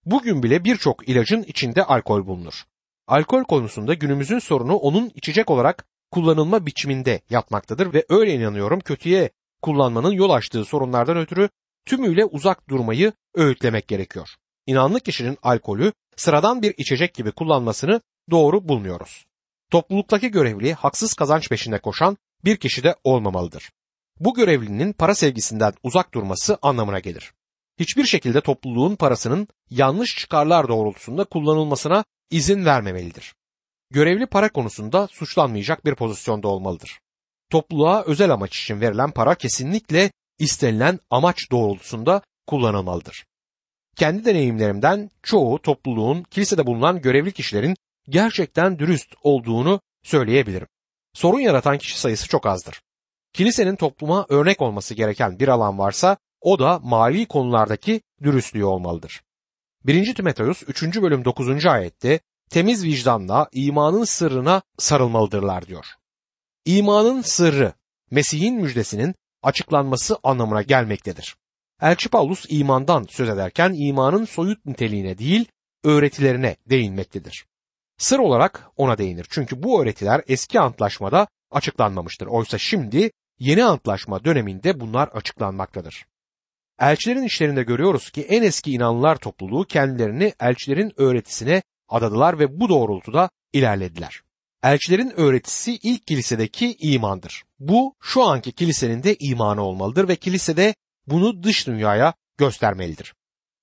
Bugün 0.05 0.43
bile 0.43 0.65
birçok 0.65 1.09
ilacın 1.09 1.43
içinde 1.43 1.85
alkol 1.85 2.27
bulunur. 2.27 2.65
Alkol 3.07 3.45
konusunda 3.45 3.95
günümüzün 3.95 4.39
sorunu 4.39 4.77
onun 4.77 5.13
içecek 5.15 5.51
olarak 5.51 5.87
kullanılma 6.11 6.67
biçiminde 6.67 7.21
yatmaktadır 7.31 7.95
ve 7.95 8.05
öyle 8.09 8.35
inanıyorum 8.35 8.81
kötüye 8.81 9.31
kullanmanın 9.63 10.13
yol 10.13 10.31
açtığı 10.31 10.65
sorunlardan 10.65 11.17
ötürü 11.17 11.49
tümüyle 11.87 12.25
uzak 12.25 12.69
durmayı 12.69 13.13
öğütlemek 13.35 13.89
gerekiyor. 13.89 14.29
İnanlı 14.67 15.01
kişinin 15.01 15.39
alkolü 15.43 15.93
sıradan 16.17 16.63
bir 16.63 16.75
içecek 16.79 17.15
gibi 17.15 17.33
kullanmasını 17.33 18.01
doğru 18.31 18.69
bulmuyoruz. 18.69 19.25
Topluluktaki 19.71 20.31
görevli 20.31 20.75
haksız 20.75 21.15
kazanç 21.15 21.49
peşinde 21.49 21.79
koşan 21.79 22.17
bir 22.45 22.57
kişi 22.57 22.83
de 22.83 22.97
olmamalıdır. 23.05 23.71
Bu 24.21 24.35
görevlinin 24.35 24.93
para 24.93 25.15
sevgisinden 25.15 25.73
uzak 25.83 26.15
durması 26.15 26.59
anlamına 26.63 26.99
gelir. 26.99 27.33
Hiçbir 27.79 28.05
şekilde 28.05 28.41
topluluğun 28.41 28.97
parasının 28.97 29.49
yanlış 29.71 30.17
çıkarlar 30.17 30.69
doğrultusunda 30.69 31.25
kullanılmasına 31.25 32.05
izin 32.31 32.65
vermemelidir. 32.65 33.35
Görevli 33.91 34.27
para 34.27 34.49
konusunda 34.49 35.07
suçlanmayacak 35.07 35.85
bir 35.85 35.95
pozisyonda 35.95 36.49
olmalıdır. 36.49 37.01
Topluluğa 37.51 38.03
özel 38.03 38.31
amaç 38.31 38.59
için 38.59 38.81
verilen 38.81 39.11
para 39.11 39.35
kesinlikle 39.35 40.11
istenilen 40.39 40.99
amaç 41.11 41.51
doğrultusunda 41.51 42.23
kullanılmalıdır. 42.47 43.25
Kendi 43.97 44.25
deneyimlerimden 44.25 45.11
çoğu 45.23 45.63
topluluğun 45.63 46.23
kilisede 46.23 46.67
bulunan 46.67 47.01
görevli 47.01 47.33
kişilerin 47.33 47.77
gerçekten 48.09 48.79
dürüst 48.79 49.15
olduğunu 49.23 49.81
söyleyebilirim. 50.03 50.69
Sorun 51.13 51.41
yaratan 51.41 51.79
kişi 51.79 52.01
sayısı 52.01 52.29
çok 52.29 52.47
azdır. 52.47 52.83
Kilisenin 53.33 53.77
topluma 53.77 54.27
örnek 54.29 54.63
olması 54.63 54.95
gereken 54.95 55.39
bir 55.39 55.49
alan 55.49 55.79
varsa 55.79 56.17
o 56.41 56.59
da 56.59 56.79
mali 56.79 57.27
konulardaki 57.27 58.01
dürüstlüğü 58.23 58.65
olmalıdır. 58.65 59.23
1. 59.85 60.15
Timoteus 60.15 60.63
3. 60.63 60.83
bölüm 60.83 61.25
9. 61.25 61.67
ayette 61.67 62.21
temiz 62.51 62.85
vicdanla 62.85 63.49
imanın 63.53 64.05
sırrına 64.05 64.63
sarılmalıdırlar 64.79 65.67
diyor. 65.67 65.87
İmanın 66.65 67.23
sırrı 67.23 67.73
Mesih'in 68.11 68.55
müjdesinin 68.55 69.15
açıklanması 69.45 70.19
anlamına 70.23 70.63
gelmektedir. 70.63 71.37
Elçi 71.83 72.09
Paulus 72.09 72.47
imandan 72.49 73.07
söz 73.11 73.29
ederken 73.29 73.73
imanın 73.77 74.25
soyut 74.25 74.67
niteliğine 74.67 75.19
değil 75.19 75.49
öğretilerine 75.85 76.57
değinmektedir. 76.71 77.47
Sır 77.99 78.19
olarak 78.19 78.71
ona 78.77 78.99
değinir. 78.99 79.27
Çünkü 79.31 79.63
bu 79.63 79.83
öğretiler 79.83 80.23
eski 80.27 80.61
antlaşmada 80.61 81.27
açıklanmamıştır. 81.51 82.27
Oysa 82.27 82.59
şimdi 82.59 83.11
yeni 83.39 83.65
antlaşma 83.65 84.25
döneminde 84.25 84.81
bunlar 84.81 85.09
açıklanmaktadır. 85.09 86.07
Elçilerin 86.81 87.23
işlerinde 87.23 87.63
görüyoruz 87.63 88.11
ki 88.11 88.23
en 88.23 88.43
eski 88.43 88.73
inanlılar 88.73 89.17
topluluğu 89.17 89.65
kendilerini 89.65 90.33
elçilerin 90.41 90.93
öğretisine 90.97 91.63
adadılar 91.89 92.39
ve 92.39 92.61
bu 92.61 92.69
doğrultuda 92.69 93.31
ilerlediler. 93.53 94.24
Elçilerin 94.65 95.21
öğretisi 95.21 95.79
ilk 95.83 96.07
kilisedeki 96.07 96.77
imandır. 96.81 97.43
Bu 97.59 97.95
şu 98.01 98.23
anki 98.23 98.53
kilisenin 98.53 99.03
de 99.03 99.17
imanı 99.21 99.63
olmalıdır 99.63 100.09
ve 100.09 100.17
kilisede 100.17 100.75
bunu 101.07 101.43
dış 101.43 101.67
dünyaya 101.67 102.15
göstermelidir. 102.39 103.15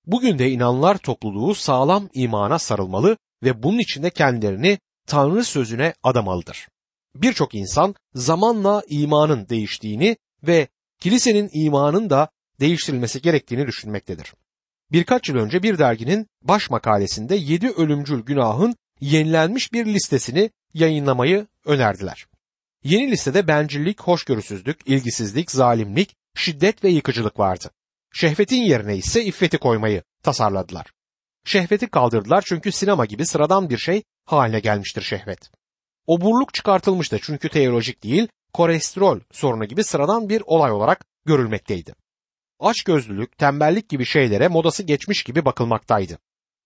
Bugün 0.06 0.40
de 0.40 0.52
inanlar 0.52 0.98
topluluğu 0.98 1.56
sağlam 1.56 2.10
imana 2.14 2.60
sarılmalı 2.60 3.18
ve 3.44 3.64
bunun 3.64 3.80
için 3.80 4.04
de 4.04 4.10
kendilerini 4.10 4.80
Tanrı 5.08 5.44
sözüne 5.44 5.94
adamalıdır. 6.04 6.68
Birçok 7.16 7.56
insan 7.56 7.96
zamanla 8.14 8.84
imanın 8.90 9.50
değiştiğini 9.50 10.18
ve 10.44 10.68
kilisenin 11.00 11.50
imanın 11.54 12.10
da 12.10 12.30
değiştirilmesi 12.60 13.22
gerektiğini 13.22 13.68
düşünmektedir. 13.68 14.34
Birkaç 14.92 15.30
yıl 15.30 15.36
önce 15.36 15.64
bir 15.64 15.78
derginin 15.78 16.28
baş 16.42 16.70
makalesinde 16.70 17.36
yedi 17.36 17.70
ölümcül 17.70 18.22
günahın 18.22 18.76
yenilenmiş 19.00 19.74
bir 19.74 19.86
listesini 19.86 20.52
yayınlamayı 20.74 21.48
önerdiler. 21.66 22.28
Yeni 22.84 23.12
listede 23.12 23.48
bencillik, 23.48 24.02
hoşgörüsüzlük, 24.02 24.80
ilgisizlik, 24.86 25.52
zalimlik, 25.52 26.16
şiddet 26.36 26.84
ve 26.84 26.90
yıkıcılık 26.90 27.40
vardı. 27.40 27.70
Şehvetin 28.14 28.62
yerine 28.62 28.98
ise 28.98 29.26
iffeti 29.26 29.58
koymayı 29.58 30.04
tasarladılar. 30.24 30.94
Şehveti 31.46 31.88
kaldırdılar 31.88 32.44
çünkü 32.48 32.72
sinema 32.72 33.06
gibi 33.06 33.26
sıradan 33.26 33.70
bir 33.70 33.78
şey 33.78 34.04
haline 34.26 34.60
gelmiştir 34.60 35.02
şehvet. 35.02 35.52
Oburluk 36.08 36.54
çıkartılmıştı 36.54 37.20
çünkü 37.22 37.50
teolojik 37.50 38.04
değil, 38.04 38.28
kolesterol 38.54 39.20
sorunu 39.32 39.66
gibi 39.66 39.84
sıradan 39.84 40.30
bir 40.30 40.44
olay 40.46 40.72
olarak 40.72 41.06
görülmekteydi. 41.26 41.94
Açgözlülük, 42.60 43.38
tembellik 43.38 43.90
gibi 43.90 44.06
şeylere 44.06 44.48
modası 44.48 44.84
geçmiş 44.84 45.24
gibi 45.24 45.46
bakılmaktaydı. 45.46 46.18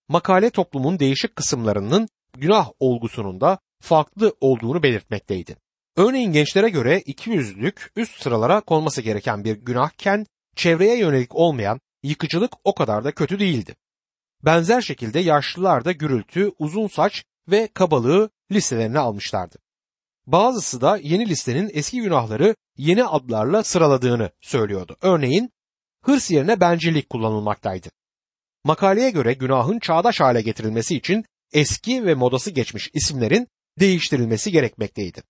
Makale 0.07 0.49
toplumun 0.49 0.99
değişik 0.99 1.35
kısımlarının 1.35 2.07
günah 2.37 2.69
olgusunun 2.79 3.41
da 3.41 3.59
farklı 3.85 4.35
olduğunu 4.41 4.83
belirtmekteydi. 4.83 5.57
Örneğin 5.95 6.31
gençlere 6.31 6.69
göre 6.69 6.99
iki 7.05 7.29
yüzlük 7.29 7.91
üst 7.95 8.21
sıralara 8.21 8.61
konması 8.61 9.01
gereken 9.01 9.43
bir 9.43 9.57
günahken 9.57 10.25
çevreye 10.55 10.97
yönelik 10.97 11.35
olmayan 11.35 11.79
yıkıcılık 12.03 12.51
o 12.63 12.75
kadar 12.75 13.03
da 13.03 13.11
kötü 13.11 13.39
değildi. 13.39 13.75
Benzer 14.45 14.81
şekilde 14.81 15.19
yaşlılar 15.19 15.85
da 15.85 15.91
gürültü, 15.91 16.51
uzun 16.59 16.87
saç 16.87 17.23
ve 17.47 17.67
kabalığı 17.73 18.29
listelerine 18.51 18.99
almışlardı. 18.99 19.57
Bazısı 20.27 20.81
da 20.81 20.97
yeni 20.97 21.29
listenin 21.29 21.71
eski 21.73 22.01
günahları 22.01 22.55
yeni 22.77 23.05
adlarla 23.05 23.63
sıraladığını 23.63 24.31
söylüyordu. 24.41 24.97
Örneğin 25.01 25.51
hırs 26.03 26.31
yerine 26.31 26.59
bencillik 26.59 27.09
kullanılmaktaydı. 27.09 27.89
Makaleye 28.63 29.09
göre 29.09 29.33
günahın 29.33 29.79
çağdaş 29.79 30.19
hale 30.19 30.41
getirilmesi 30.41 30.95
için 30.95 31.25
eski 31.53 32.05
ve 32.05 32.13
modası 32.13 32.51
geçmiş 32.51 32.89
isimlerin 32.93 33.47
değiştirilmesi 33.79 34.51
gerekmekteydi. 34.51 35.21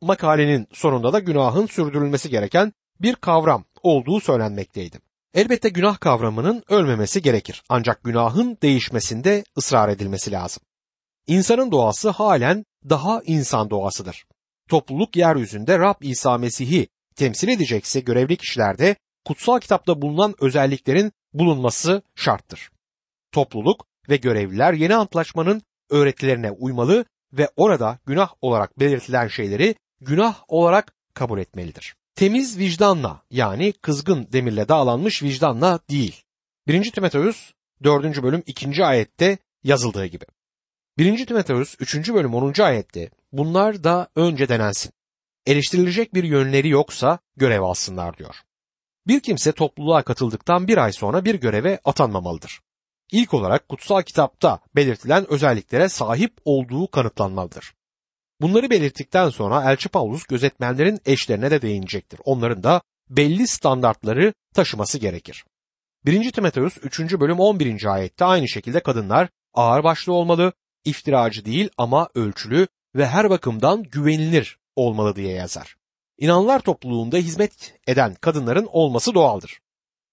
Makalenin 0.00 0.66
sonunda 0.72 1.12
da 1.12 1.18
günahın 1.18 1.66
sürdürülmesi 1.66 2.30
gereken 2.30 2.72
bir 3.00 3.14
kavram 3.14 3.64
olduğu 3.82 4.20
söylenmekteydi. 4.20 4.98
Elbette 5.34 5.68
günah 5.68 6.00
kavramının 6.00 6.62
ölmemesi 6.68 7.22
gerekir 7.22 7.62
ancak 7.68 8.04
günahın 8.04 8.58
değişmesinde 8.62 9.44
ısrar 9.58 9.88
edilmesi 9.88 10.32
lazım. 10.32 10.62
İnsanın 11.26 11.70
doğası 11.72 12.10
halen 12.10 12.64
daha 12.88 13.22
insan 13.26 13.70
doğasıdır. 13.70 14.24
Topluluk 14.68 15.16
yeryüzünde 15.16 15.78
Rab 15.78 16.02
İsa 16.02 16.38
Mesih'i 16.38 16.88
temsil 17.16 17.48
edecekse 17.48 18.00
görevli 18.00 18.36
kişilerde 18.36 18.96
kutsal 19.26 19.60
kitapta 19.60 20.02
bulunan 20.02 20.34
özelliklerin 20.40 21.12
bulunması 21.32 22.02
şarttır. 22.16 22.70
Topluluk 23.32 23.86
ve 24.08 24.16
görevliler 24.16 24.72
yeni 24.72 24.94
antlaşmanın 24.94 25.62
öğretilerine 25.90 26.50
uymalı 26.50 27.04
ve 27.32 27.48
orada 27.56 27.98
günah 28.06 28.30
olarak 28.40 28.80
belirtilen 28.80 29.28
şeyleri 29.28 29.74
günah 30.00 30.44
olarak 30.48 30.94
kabul 31.14 31.38
etmelidir. 31.38 31.94
Temiz 32.14 32.58
vicdanla 32.58 33.22
yani 33.30 33.72
kızgın 33.72 34.28
demirle 34.32 34.68
dağlanmış 34.68 35.22
vicdanla 35.22 35.80
değil. 35.90 36.22
1. 36.66 36.92
Timoteus 36.92 37.52
4. 37.84 38.22
bölüm 38.22 38.42
2. 38.46 38.84
ayette 38.84 39.38
yazıldığı 39.64 40.06
gibi. 40.06 40.24
1. 40.98 41.26
Timoteus 41.26 41.76
3. 41.80 42.08
bölüm 42.14 42.34
10. 42.34 42.62
ayette 42.62 43.10
bunlar 43.32 43.84
da 43.84 44.08
önce 44.16 44.48
denensin. 44.48 44.92
Eleştirilecek 45.46 46.14
bir 46.14 46.24
yönleri 46.24 46.68
yoksa 46.68 47.18
görev 47.36 47.62
alsınlar 47.62 48.18
diyor. 48.18 48.36
Bir 49.06 49.20
kimse 49.20 49.52
topluluğa 49.52 50.02
katıldıktan 50.02 50.68
bir 50.68 50.78
ay 50.78 50.92
sonra 50.92 51.24
bir 51.24 51.34
göreve 51.34 51.80
atanmamalıdır. 51.84 52.60
İlk 53.12 53.34
olarak 53.34 53.68
kutsal 53.68 54.02
kitapta 54.02 54.58
belirtilen 54.76 55.32
özelliklere 55.32 55.88
sahip 55.88 56.32
olduğu 56.44 56.90
kanıtlanmalıdır. 56.90 57.74
Bunları 58.40 58.70
belirttikten 58.70 59.28
sonra 59.28 59.72
Elçi 59.72 59.88
Paulus 59.88 60.24
gözetmenlerin 60.24 61.00
eşlerine 61.06 61.50
de 61.50 61.62
değinecektir. 61.62 62.20
Onların 62.24 62.62
da 62.62 62.82
belli 63.10 63.46
standartları 63.46 64.34
taşıması 64.54 64.98
gerekir. 64.98 65.44
1. 66.06 66.32
Timoteus 66.32 66.78
3. 66.82 67.00
bölüm 67.00 67.40
11. 67.40 67.84
ayette 67.94 68.24
aynı 68.24 68.48
şekilde 68.48 68.80
kadınlar 68.80 69.28
ağır 69.54 69.84
başlı 69.84 70.12
olmalı, 70.12 70.52
iftiracı 70.84 71.44
değil 71.44 71.70
ama 71.78 72.08
ölçülü 72.14 72.66
ve 72.94 73.06
her 73.06 73.30
bakımdan 73.30 73.82
güvenilir 73.82 74.58
olmalı 74.76 75.16
diye 75.16 75.32
yazar. 75.32 75.76
İnanlar 76.18 76.60
topluluğunda 76.60 77.16
hizmet 77.16 77.74
eden 77.86 78.14
kadınların 78.14 78.68
olması 78.72 79.14
doğaldır. 79.14 79.60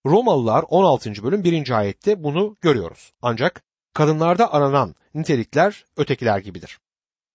Romalılar 0.05 0.65
16. 0.69 1.23
bölüm 1.23 1.43
1. 1.43 1.71
ayette 1.71 2.23
bunu 2.23 2.57
görüyoruz. 2.61 3.13
Ancak 3.21 3.63
kadınlarda 3.93 4.53
aranan 4.53 4.95
nitelikler 5.13 5.85
ötekiler 5.97 6.39
gibidir. 6.39 6.79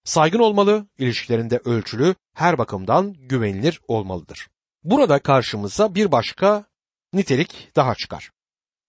Saygın 0.04 0.38
olmalı, 0.38 0.86
ilişkilerinde 0.98 1.60
ölçülü, 1.64 2.14
her 2.34 2.58
bakımdan 2.58 3.12
güvenilir 3.12 3.80
olmalıdır. 3.88 4.48
Burada 4.84 5.18
karşımıza 5.18 5.94
bir 5.94 6.12
başka 6.12 6.64
nitelik 7.12 7.70
daha 7.76 7.94
çıkar. 7.94 8.30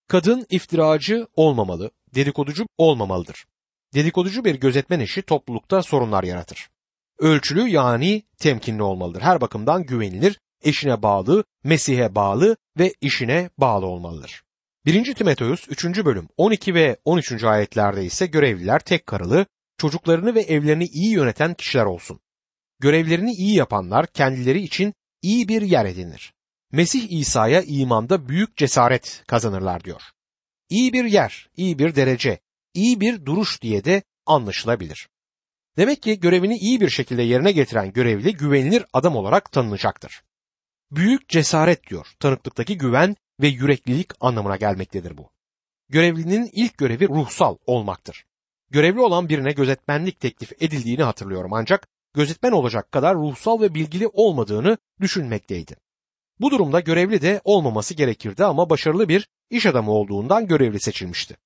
Kadın 0.07 0.45
iftiracı 0.49 1.27
olmamalı, 1.35 1.91
dedikoducu 2.15 2.65
olmamalıdır. 2.77 3.45
Dedikoducu 3.93 4.45
bir 4.45 4.55
gözetmen 4.55 4.99
eşi 4.99 5.21
toplulukta 5.21 5.83
sorunlar 5.83 6.23
yaratır. 6.23 6.69
Ölçülü 7.19 7.69
yani 7.69 8.23
temkinli 8.37 8.83
olmalıdır. 8.83 9.21
Her 9.21 9.41
bakımdan 9.41 9.83
güvenilir, 9.83 10.39
eşine 10.65 11.03
bağlı, 11.03 11.43
Mesih'e 11.63 12.15
bağlı 12.15 12.57
ve 12.79 12.93
işine 13.01 13.49
bağlı 13.57 13.85
olmalıdır. 13.85 14.43
1. 14.85 15.13
Timoteus 15.13 15.67
3. 15.69 15.85
bölüm 15.85 16.27
12 16.37 16.73
ve 16.73 16.97
13. 17.05 17.43
ayetlerde 17.43 18.05
ise 18.05 18.25
görevliler 18.25 18.79
tek 18.79 19.07
karılı, 19.07 19.45
çocuklarını 19.77 20.35
ve 20.35 20.41
evlerini 20.41 20.85
iyi 20.85 21.13
yöneten 21.13 21.53
kişiler 21.53 21.85
olsun. 21.85 22.19
Görevlerini 22.79 23.31
iyi 23.31 23.55
yapanlar 23.55 24.07
kendileri 24.07 24.61
için 24.61 24.93
iyi 25.21 25.47
bir 25.47 25.61
yer 25.61 25.85
edinir. 25.85 26.33
Mesih 26.71 27.11
İsa'ya 27.11 27.61
imanda 27.61 28.29
büyük 28.29 28.57
cesaret 28.57 29.23
kazanırlar 29.27 29.83
diyor. 29.83 30.01
İyi 30.69 30.93
bir 30.93 31.05
yer, 31.05 31.49
iyi 31.57 31.79
bir 31.79 31.95
derece, 31.95 32.39
iyi 32.73 32.99
bir 33.01 33.25
duruş 33.25 33.61
diye 33.61 33.85
de 33.85 34.03
anlaşılabilir. 34.25 35.09
Demek 35.77 36.01
ki 36.01 36.19
görevini 36.19 36.57
iyi 36.57 36.81
bir 36.81 36.89
şekilde 36.89 37.21
yerine 37.21 37.51
getiren 37.51 37.93
görevli 37.93 38.33
güvenilir 38.35 38.85
adam 38.93 39.15
olarak 39.15 39.51
tanınacaktır. 39.51 40.21
Büyük 40.91 41.29
cesaret 41.29 41.89
diyor. 41.89 42.07
Tanıklıktaki 42.19 42.77
güven 42.77 43.15
ve 43.41 43.47
yüreklilik 43.47 44.11
anlamına 44.19 44.55
gelmektedir 44.55 45.17
bu. 45.17 45.29
Görevlinin 45.89 46.49
ilk 46.53 46.77
görevi 46.77 47.07
ruhsal 47.09 47.57
olmaktır. 47.65 48.25
Görevli 48.69 48.99
olan 48.99 49.29
birine 49.29 49.51
gözetmenlik 49.51 50.19
teklif 50.19 50.51
edildiğini 50.59 51.03
hatırlıyorum 51.03 51.53
ancak 51.53 51.87
gözetmen 52.13 52.51
olacak 52.51 52.91
kadar 52.91 53.15
ruhsal 53.15 53.61
ve 53.61 53.73
bilgili 53.73 54.07
olmadığını 54.07 54.77
düşünmekteydi. 55.01 55.75
Bu 56.39 56.51
durumda 56.51 56.79
görevli 56.79 57.21
de 57.21 57.41
olmaması 57.43 57.93
gerekirdi 57.93 58.45
ama 58.45 58.69
başarılı 58.69 59.09
bir 59.09 59.27
iş 59.49 59.65
adamı 59.65 59.91
olduğundan 59.91 60.47
görevli 60.47 60.79
seçilmişti. 60.79 61.37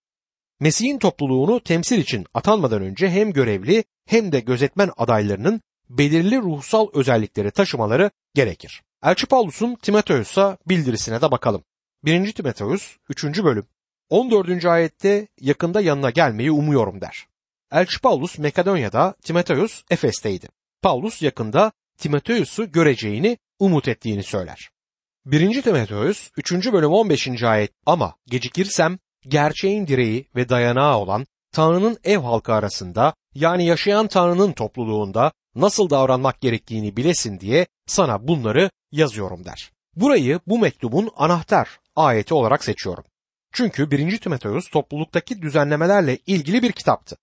Mesih'in 0.60 1.00
topluluğunu 1.00 1.60
temsil 1.60 1.98
için 1.98 2.26
atanmadan 2.34 2.82
önce 2.82 3.10
hem 3.10 3.34
görevli 3.34 3.84
hem 4.06 4.32
de 4.32 4.40
gözetmen 4.40 4.92
adaylarının 4.98 5.62
belirli 5.90 6.38
ruhsal 6.38 6.88
özellikleri 6.94 7.52
taşımaları 7.52 8.12
gerekir. 8.36 8.82
Elçi 9.04 9.28
Paulus'un 9.28 9.76
Timoteus'a 9.76 10.58
bildirisine 10.70 11.22
de 11.22 11.32
bakalım. 11.32 11.64
1. 12.06 12.34
Timoteus 12.34 12.98
3. 13.10 13.44
bölüm 13.44 13.68
14. 14.10 14.66
ayette 14.66 15.28
yakında 15.42 15.82
yanına 15.82 16.10
gelmeyi 16.10 16.52
umuyorum 16.52 17.02
der. 17.02 17.28
Elçi 17.72 18.02
Paulus 18.02 18.40
Makedonya'da, 18.40 19.16
Timoteus 19.24 19.84
Efes'teydi. 19.90 20.50
Paulus 20.82 21.22
yakında 21.22 21.72
Timoteus'u 21.98 22.72
göreceğini 22.72 23.38
umut 23.60 23.88
ettiğini 23.88 24.24
söyler. 24.24 24.70
1. 25.26 25.62
Timoteus 25.62 26.32
3. 26.38 26.52
bölüm 26.74 26.92
15. 26.92 27.44
ayet 27.44 27.72
ama 27.86 28.16
gecikirsem 28.28 28.98
gerçeğin 29.28 29.88
direği 29.88 30.26
ve 30.36 30.50
dayanağı 30.50 30.98
olan 30.98 31.26
Tanrı'nın 31.52 31.98
ev 32.04 32.18
halkı 32.18 32.54
arasında 32.54 33.14
yani 33.36 33.66
yaşayan 33.66 34.08
Tanrı'nın 34.08 34.52
topluluğunda 34.52 35.32
nasıl 35.56 35.90
davranmak 35.90 36.42
gerektiğini 36.42 36.98
bilesin 36.98 37.40
diye 37.40 37.68
sana 37.88 38.28
bunları 38.28 38.70
yazıyorum 38.92 39.46
der. 39.46 39.72
Burayı 39.96 40.40
bu 40.48 40.60
mektubun 40.60 41.12
anahtar 41.16 41.80
ayeti 41.96 42.34
olarak 42.34 42.64
seçiyorum. 42.64 43.04
Çünkü 43.52 43.92
1. 43.92 44.18
Timoteus 44.18 44.70
topluluktaki 44.70 45.42
düzenlemelerle 45.42 46.18
ilgili 46.18 46.64
bir 46.64 46.72
kitaptı. 46.72 47.18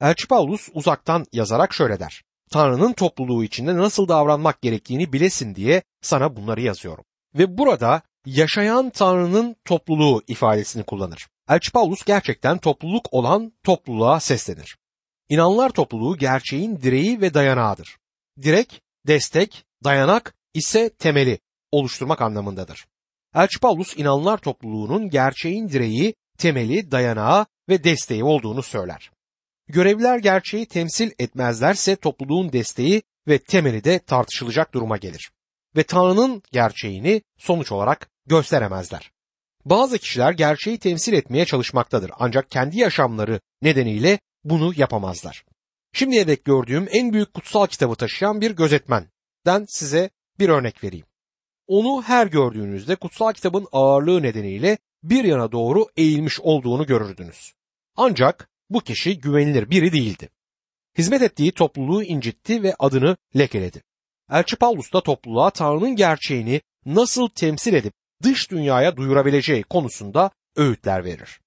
Elçi 0.00 0.28
Paulus 0.28 0.68
uzaktan 0.74 1.26
yazarak 1.32 1.74
şöyle 1.74 2.00
der. 2.00 2.22
Tanrı'nın 2.50 2.92
topluluğu 2.92 3.44
içinde 3.44 3.76
nasıl 3.76 4.08
davranmak 4.08 4.62
gerektiğini 4.62 5.12
bilesin 5.12 5.54
diye 5.54 5.82
sana 6.02 6.36
bunları 6.36 6.60
yazıyorum. 6.60 7.04
Ve 7.34 7.58
burada 7.58 8.02
yaşayan 8.26 8.90
Tanrı'nın 8.90 9.56
topluluğu 9.64 10.22
ifadesini 10.28 10.82
kullanır. 10.82 11.28
Elçi 11.48 11.72
Paulus 11.72 12.04
gerçekten 12.04 12.58
topluluk 12.58 13.12
olan 13.12 13.52
topluluğa 13.62 14.20
seslenir. 14.20 14.76
İnanlar 15.28 15.70
topluluğu 15.70 16.16
gerçeğin 16.16 16.80
direği 16.80 17.20
ve 17.20 17.34
dayanağıdır. 17.34 17.96
Direk, 18.42 18.82
destek, 19.06 19.64
dayanak 19.84 20.34
ise 20.54 20.88
temeli 20.88 21.38
oluşturmak 21.72 22.22
anlamındadır. 22.22 22.86
Elçi 23.34 23.60
Paulus 23.60 23.96
inanlar 23.96 24.38
topluluğunun 24.38 25.10
gerçeğin 25.10 25.68
direği, 25.68 26.14
temeli, 26.38 26.90
dayanağı 26.90 27.46
ve 27.68 27.84
desteği 27.84 28.24
olduğunu 28.24 28.62
söyler. 28.62 29.10
Görevliler 29.68 30.18
gerçeği 30.18 30.66
temsil 30.66 31.10
etmezlerse 31.18 31.96
topluluğun 31.96 32.52
desteği 32.52 33.02
ve 33.28 33.38
temeli 33.38 33.84
de 33.84 33.98
tartışılacak 33.98 34.74
duruma 34.74 34.96
gelir. 34.96 35.30
Ve 35.76 35.82
Tanrı'nın 35.82 36.42
gerçeğini 36.52 37.22
sonuç 37.38 37.72
olarak 37.72 38.10
gösteremezler. 38.26 39.10
Bazı 39.64 39.98
kişiler 39.98 40.32
gerçeği 40.32 40.78
temsil 40.78 41.12
etmeye 41.12 41.44
çalışmaktadır 41.44 42.10
ancak 42.18 42.50
kendi 42.50 42.78
yaşamları 42.78 43.40
nedeniyle 43.62 44.18
bunu 44.44 44.72
yapamazlar. 44.76 45.44
Şimdiye 45.92 46.26
dek 46.26 46.44
gördüğüm 46.44 46.88
en 46.90 47.12
büyük 47.12 47.34
kutsal 47.34 47.66
kitabı 47.66 47.94
taşıyan 47.94 48.40
bir 48.40 48.50
gözetmenden 48.50 49.66
size 49.68 50.10
bir 50.38 50.48
örnek 50.48 50.84
vereyim. 50.84 51.06
Onu 51.66 52.02
her 52.02 52.26
gördüğünüzde 52.26 52.96
kutsal 52.96 53.32
kitabın 53.32 53.66
ağırlığı 53.72 54.22
nedeniyle 54.22 54.78
bir 55.02 55.24
yana 55.24 55.52
doğru 55.52 55.86
eğilmiş 55.96 56.40
olduğunu 56.40 56.86
görürdünüz. 56.86 57.52
Ancak 57.96 58.48
bu 58.70 58.80
kişi 58.80 59.18
güvenilir 59.18 59.70
biri 59.70 59.92
değildi. 59.92 60.28
Hizmet 60.98 61.22
ettiği 61.22 61.52
topluluğu 61.52 62.02
incitti 62.02 62.62
ve 62.62 62.74
adını 62.78 63.16
lekeledi. 63.36 63.82
Elçi 64.30 64.56
Paulus 64.56 64.92
da 64.92 65.02
topluluğa 65.02 65.50
Tanrı'nın 65.50 65.96
gerçeğini 65.96 66.60
nasıl 66.86 67.28
temsil 67.28 67.74
edip 67.74 67.94
dış 68.22 68.50
dünyaya 68.50 68.96
duyurabileceği 68.96 69.62
konusunda 69.62 70.30
öğütler 70.56 71.04
verir. 71.04 71.40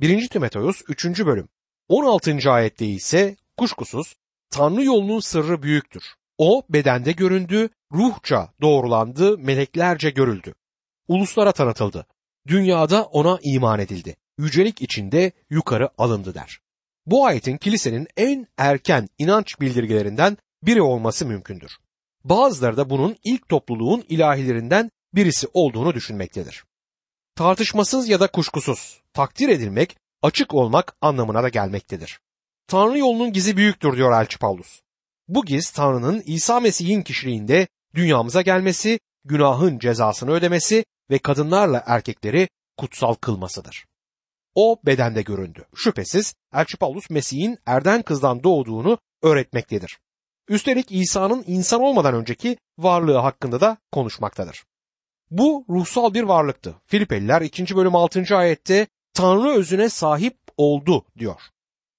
1. 0.00 0.28
Timoteus 0.28 0.82
3. 0.88 1.04
bölüm 1.06 1.48
16. 1.88 2.50
ayette 2.50 2.86
ise 2.86 3.36
kuşkusuz 3.56 4.14
Tanrı 4.50 4.84
yolunun 4.84 5.20
sırrı 5.20 5.62
büyüktür. 5.62 6.02
O 6.38 6.62
bedende 6.68 7.12
göründü, 7.12 7.68
ruhça 7.92 8.52
doğrulandı, 8.60 9.38
meleklerce 9.38 10.10
görüldü. 10.10 10.54
Uluslara 11.08 11.52
tanıtıldı. 11.52 12.06
Dünyada 12.46 13.04
ona 13.04 13.38
iman 13.42 13.80
edildi. 13.80 14.16
Yücelik 14.38 14.82
içinde 14.82 15.32
yukarı 15.50 15.90
alındı 15.98 16.34
der. 16.34 16.60
Bu 17.06 17.26
ayetin 17.26 17.56
kilisenin 17.56 18.08
en 18.16 18.46
erken 18.58 19.08
inanç 19.18 19.60
bildirgelerinden 19.60 20.36
biri 20.62 20.82
olması 20.82 21.26
mümkündür. 21.26 21.72
Bazıları 22.24 22.76
da 22.76 22.90
bunun 22.90 23.16
ilk 23.24 23.48
topluluğun 23.48 24.04
ilahilerinden 24.08 24.90
birisi 25.14 25.46
olduğunu 25.52 25.94
düşünmektedir. 25.94 26.64
Tartışmasız 27.34 28.08
ya 28.08 28.20
da 28.20 28.26
kuşkusuz 28.26 29.00
takdir 29.12 29.48
edilmek, 29.48 29.96
açık 30.22 30.54
olmak 30.54 30.96
anlamına 31.00 31.42
da 31.42 31.48
gelmektedir. 31.48 32.20
Tanrı 32.66 32.98
yolunun 32.98 33.32
gizi 33.32 33.56
büyüktür 33.56 33.96
diyor 33.96 34.20
Elçi 34.20 34.38
Paulus. 34.38 34.80
Bu 35.28 35.44
giz 35.44 35.70
Tanrı'nın 35.70 36.22
İsa 36.26 36.60
Mesih'in 36.60 37.02
kişiliğinde 37.02 37.68
dünyamıza 37.94 38.42
gelmesi, 38.42 39.00
günahın 39.24 39.78
cezasını 39.78 40.30
ödemesi 40.30 40.84
ve 41.10 41.18
kadınlarla 41.18 41.82
erkekleri 41.86 42.48
kutsal 42.76 43.14
kılmasıdır. 43.14 43.86
O 44.54 44.80
bedende 44.86 45.22
göründü. 45.22 45.64
Şüphesiz 45.74 46.34
Elçi 46.54 46.76
Paulus 46.76 47.10
Mesih'in 47.10 47.58
erden 47.66 48.02
kızdan 48.02 48.42
doğduğunu 48.42 48.98
öğretmektedir. 49.22 49.98
Üstelik 50.48 50.92
İsa'nın 50.92 51.44
insan 51.46 51.80
olmadan 51.80 52.14
önceki 52.14 52.56
varlığı 52.78 53.16
hakkında 53.18 53.60
da 53.60 53.76
konuşmaktadır. 53.92 54.64
Bu 55.30 55.64
ruhsal 55.68 56.14
bir 56.14 56.22
varlıktı. 56.22 56.74
Filipeliler 56.86 57.42
2. 57.42 57.76
bölüm 57.76 57.94
6. 57.94 58.36
ayette 58.36 58.86
Tanrı 59.14 59.48
özüne 59.48 59.88
sahip 59.88 60.36
oldu 60.56 61.04
diyor. 61.18 61.40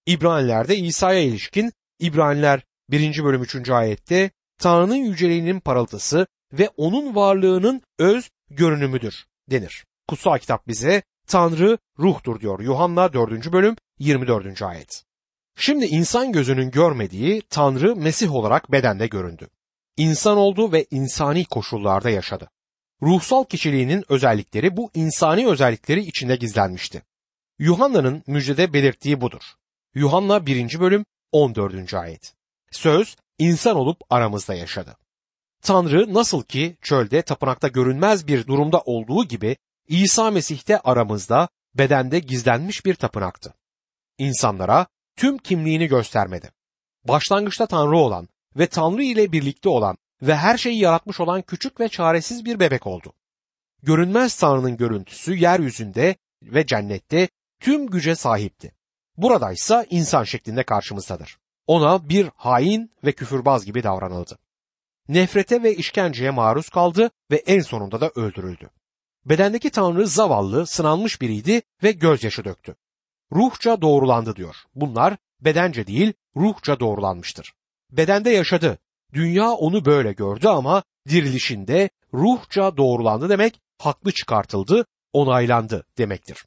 İbraniler'de 0.05 0.75
İsa'ya 0.75 1.19
ilişkin 1.19 1.71
İbraniler 1.99 2.61
1. 2.89 3.23
bölüm 3.23 3.41
3. 3.41 3.69
ayette 3.69 4.31
Tanrı'nın 4.59 4.95
yüceliğinin 4.95 5.59
parıltısı 5.59 6.27
ve 6.53 6.69
onun 6.77 7.15
varlığının 7.15 7.81
öz 7.99 8.29
görünümüdür 8.49 9.25
denir. 9.51 9.85
Kutsal 10.07 10.37
kitap 10.37 10.67
bize 10.67 11.03
Tanrı 11.27 11.77
ruhtur 11.99 12.39
diyor. 12.39 12.59
Yuhanna 12.59 13.13
4. 13.13 13.51
bölüm 13.51 13.75
24. 13.99 14.61
ayet. 14.61 15.03
Şimdi 15.55 15.85
insan 15.85 16.31
gözünün 16.31 16.71
görmediği 16.71 17.41
Tanrı 17.49 17.95
Mesih 17.95 18.35
olarak 18.35 18.71
bedende 18.71 19.07
göründü. 19.07 19.47
İnsan 19.97 20.37
oldu 20.37 20.71
ve 20.71 20.85
insani 20.91 21.45
koşullarda 21.45 22.09
yaşadı. 22.09 22.49
Ruhsal 23.01 23.43
kişiliğinin 23.43 24.03
özellikleri 24.09 24.77
bu 24.77 24.91
insani 24.93 25.47
özellikleri 25.47 25.99
içinde 25.99 26.35
gizlenmişti. 26.35 27.03
Yuhanna'nın 27.59 28.23
müjdede 28.27 28.73
belirttiği 28.73 29.21
budur. 29.21 29.41
Yuhanna 29.95 30.45
1. 30.45 30.79
bölüm 30.79 31.05
14. 31.31 31.93
ayet. 31.93 32.36
Söz 32.71 33.15
insan 33.37 33.75
olup 33.75 34.01
aramızda 34.09 34.55
yaşadı. 34.55 34.97
Tanrı 35.61 36.13
nasıl 36.13 36.43
ki 36.43 36.77
çölde 36.81 37.21
tapınakta 37.21 37.67
görünmez 37.67 38.27
bir 38.27 38.47
durumda 38.47 38.79
olduğu 38.79 39.23
gibi 39.25 39.57
İsa 39.87 40.31
Mesih'te 40.31 40.79
aramızda 40.79 41.49
bedende 41.75 42.19
gizlenmiş 42.19 42.85
bir 42.85 42.95
tapınaktı. 42.95 43.53
İnsanlara 44.17 44.87
tüm 45.15 45.37
kimliğini 45.37 45.87
göstermedi. 45.87 46.51
Başlangıçta 47.03 47.65
Tanrı 47.65 47.97
olan 47.97 48.29
ve 48.55 48.67
Tanrı 48.67 49.03
ile 49.03 49.31
birlikte 49.31 49.69
olan 49.69 49.97
ve 50.21 50.35
her 50.35 50.57
şeyi 50.57 50.79
yaratmış 50.79 51.19
olan 51.19 51.41
küçük 51.41 51.79
ve 51.79 51.89
çaresiz 51.89 52.45
bir 52.45 52.59
bebek 52.59 52.87
oldu. 52.87 53.13
Görünmez 53.83 54.35
Tanrı'nın 54.35 54.77
görüntüsü 54.77 55.35
yeryüzünde 55.35 56.15
ve 56.43 56.65
cennette 56.65 57.29
tüm 57.59 57.87
güce 57.87 58.15
sahipti. 58.15 58.73
Buradaysa 59.17 59.85
insan 59.89 60.23
şeklinde 60.23 60.63
karşımızdadır. 60.63 61.37
Ona 61.67 62.09
bir 62.09 62.29
hain 62.35 62.91
ve 63.05 63.11
küfürbaz 63.11 63.65
gibi 63.65 63.83
davranıldı. 63.83 64.37
Nefrete 65.07 65.63
ve 65.63 65.75
işkenceye 65.75 66.31
maruz 66.31 66.69
kaldı 66.69 67.11
ve 67.31 67.35
en 67.35 67.59
sonunda 67.59 68.01
da 68.01 68.11
öldürüldü. 68.15 68.69
Bedendeki 69.25 69.69
Tanrı 69.69 70.07
zavallı, 70.07 70.67
sınanmış 70.67 71.21
biriydi 71.21 71.61
ve 71.83 71.91
gözyaşı 71.91 72.45
döktü. 72.45 72.75
Ruhça 73.31 73.81
doğrulandı 73.81 74.35
diyor. 74.35 74.55
Bunlar 74.75 75.17
bedence 75.41 75.87
değil, 75.87 76.13
ruhça 76.35 76.79
doğrulanmıştır. 76.79 77.53
Bedende 77.91 78.29
yaşadı. 78.29 78.79
Dünya 79.13 79.51
onu 79.51 79.85
böyle 79.85 80.13
gördü 80.13 80.47
ama 80.47 80.83
dirilişinde 81.09 81.89
ruhça 82.13 82.77
doğrulandı 82.77 83.29
demek 83.29 83.61
haklı 83.77 84.11
çıkartıldı, 84.11 84.85
onaylandı 85.13 85.85
demektir. 85.97 86.45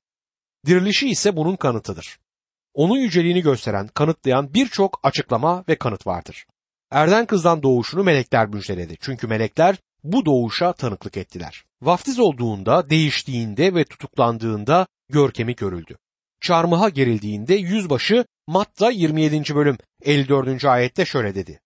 Dirilişi 0.66 1.08
ise 1.08 1.36
bunun 1.36 1.56
kanıtıdır. 1.56 2.18
Onun 2.74 2.96
yüceliğini 2.96 3.42
gösteren, 3.42 3.88
kanıtlayan 3.88 4.54
birçok 4.54 5.00
açıklama 5.02 5.64
ve 5.68 5.76
kanıt 5.76 6.06
vardır. 6.06 6.46
Erden 6.90 7.26
kızdan 7.26 7.62
doğuşunu 7.62 8.04
melekler 8.04 8.46
müjdeledi. 8.46 8.96
Çünkü 9.00 9.26
melekler 9.26 9.76
bu 10.04 10.24
doğuşa 10.24 10.72
tanıklık 10.72 11.16
ettiler. 11.16 11.64
Vaftiz 11.82 12.18
olduğunda, 12.18 12.90
değiştiğinde 12.90 13.74
ve 13.74 13.84
tutuklandığında 13.84 14.86
görkemi 15.08 15.54
görüldü. 15.54 15.96
Çarmıha 16.40 16.88
gerildiğinde 16.88 17.54
yüzbaşı 17.54 18.24
Matta 18.46 18.90
27. 18.90 19.54
bölüm 19.54 19.78
54. 20.02 20.64
ayette 20.64 21.04
şöyle 21.04 21.34
dedi. 21.34 21.60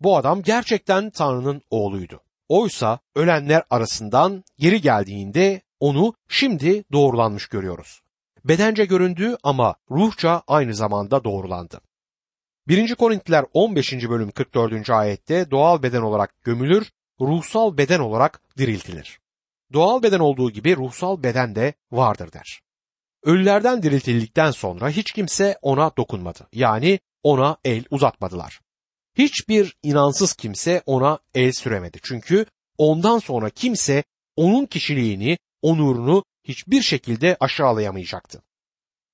Bu 0.00 0.16
adam 0.16 0.42
gerçekten 0.42 1.10
Tanrı'nın 1.10 1.62
oğluydu. 1.70 2.20
Oysa 2.48 2.98
ölenler 3.14 3.62
arasından 3.70 4.44
geri 4.58 4.80
geldiğinde 4.80 5.62
onu 5.80 6.14
şimdi 6.28 6.84
doğrulanmış 6.92 7.46
görüyoruz. 7.48 8.00
Bedence 8.44 8.84
göründü 8.84 9.36
ama 9.42 9.74
ruhça 9.90 10.42
aynı 10.46 10.74
zamanda 10.74 11.24
doğrulandı. 11.24 11.80
1. 12.68 12.94
Korintiler 12.94 13.44
15. 13.52 13.92
bölüm 13.92 14.30
44. 14.30 14.90
ayette 14.90 15.50
doğal 15.50 15.82
beden 15.82 16.02
olarak 16.02 16.42
gömülür, 16.42 16.90
ruhsal 17.20 17.76
beden 17.76 18.00
olarak 18.00 18.42
diriltilir. 18.58 19.20
Doğal 19.72 20.02
beden 20.02 20.18
olduğu 20.18 20.50
gibi 20.50 20.76
ruhsal 20.76 21.22
beden 21.22 21.54
de 21.54 21.74
vardır 21.92 22.32
der. 22.32 22.60
Ölülerden 23.22 23.82
diriltildikten 23.82 24.50
sonra 24.50 24.90
hiç 24.90 25.12
kimse 25.12 25.58
ona 25.62 25.96
dokunmadı. 25.96 26.48
Yani 26.52 27.00
ona 27.22 27.56
el 27.64 27.84
uzatmadılar. 27.90 28.60
Hiçbir 29.18 29.76
inansız 29.82 30.34
kimse 30.34 30.82
ona 30.86 31.18
el 31.34 31.52
süremedi. 31.52 31.98
Çünkü 32.02 32.46
ondan 32.78 33.18
sonra 33.18 33.50
kimse 33.50 34.04
onun 34.36 34.66
kişiliğini, 34.66 35.38
onurunu 35.62 36.24
hiçbir 36.44 36.82
şekilde 36.82 37.36
aşağılayamayacaktı. 37.40 38.42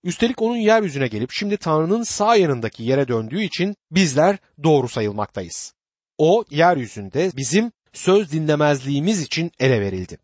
Üstelik 0.04 0.42
onun 0.42 0.56
yeryüzüne 0.56 1.09
gelip 1.09 1.30
şimdi 1.32 1.56
Tanrı'nın 1.56 2.02
sağ 2.02 2.37
yanındaki 2.37 2.82
yere 2.82 3.09
döndüğü 3.09 3.42
için 3.42 3.76
bizler 3.90 4.38
doğru 4.62 4.88
sayılmaktayız. 4.88 5.74
O 6.18 6.44
yeryüzünde 6.50 7.30
bizim 7.37 7.72
söz 7.92 8.32
dinlemezliğimiz 8.32 9.22
için 9.22 9.50
ele 9.61 9.80
verildi. 9.80 10.18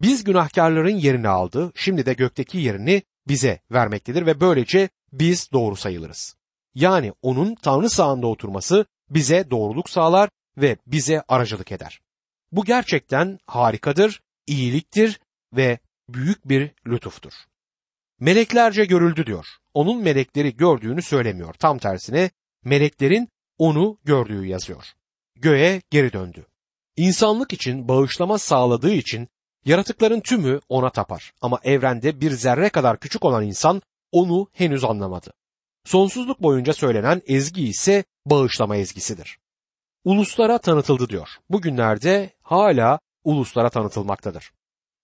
Biz 0.00 0.24
günahkarların 0.24 0.96
yerini 0.96 1.28
aldı, 1.28 1.72
şimdi 1.74 2.06
de 2.06 2.12
gökteki 2.14 2.58
yerini 2.58 3.02
bize 3.28 3.60
vermektedir 3.72 4.26
ve 4.26 4.40
böylece 4.40 4.88
biz 5.12 5.52
doğru 5.52 5.76
sayılırız. 5.76 6.36
Yani 6.74 7.12
onun 7.22 7.54
Tanrı 7.54 7.90
sağında 7.90 8.26
oturması 8.26 8.86
bize 9.10 9.50
doğruluk 9.50 9.90
sağlar 9.90 10.30
ve 10.56 10.76
bize 10.86 11.22
aracılık 11.28 11.72
eder. 11.72 12.00
Bu 12.52 12.64
gerçekten 12.64 13.38
harikadır, 13.46 14.20
iyiliktir 14.46 15.20
ve 15.52 15.78
büyük 16.08 16.48
bir 16.48 16.70
lütuftur. 16.86 17.32
Meleklerce 18.20 18.84
görüldü 18.84 19.26
diyor. 19.26 19.46
Onun 19.74 20.02
melekleri 20.02 20.56
gördüğünü 20.56 21.02
söylemiyor. 21.02 21.54
Tam 21.54 21.78
tersine 21.78 22.30
meleklerin 22.64 23.28
onu 23.58 23.98
gördüğü 24.04 24.46
yazıyor. 24.46 24.84
Göğe 25.36 25.82
geri 25.90 26.12
döndü. 26.12 26.46
İnsanlık 26.96 27.52
için 27.52 27.88
bağışlama 27.88 28.38
sağladığı 28.38 28.92
için 28.92 29.28
yaratıkların 29.64 30.20
tümü 30.20 30.60
ona 30.68 30.90
tapar. 30.90 31.32
Ama 31.40 31.60
evrende 31.64 32.20
bir 32.20 32.30
zerre 32.30 32.68
kadar 32.68 33.00
küçük 33.00 33.24
olan 33.24 33.44
insan 33.44 33.82
onu 34.12 34.48
henüz 34.52 34.84
anlamadı. 34.84 35.32
Sonsuzluk 35.84 36.42
boyunca 36.42 36.72
söylenen 36.72 37.22
ezgi 37.26 37.68
ise 37.68 38.04
bağışlama 38.26 38.76
ezgisidir. 38.76 39.38
Uluslara 40.04 40.58
tanıtıldı 40.58 41.08
diyor. 41.08 41.28
Bugünlerde 41.50 42.30
hala 42.42 42.98
uluslara 43.24 43.70
tanıtılmaktadır. 43.70 44.52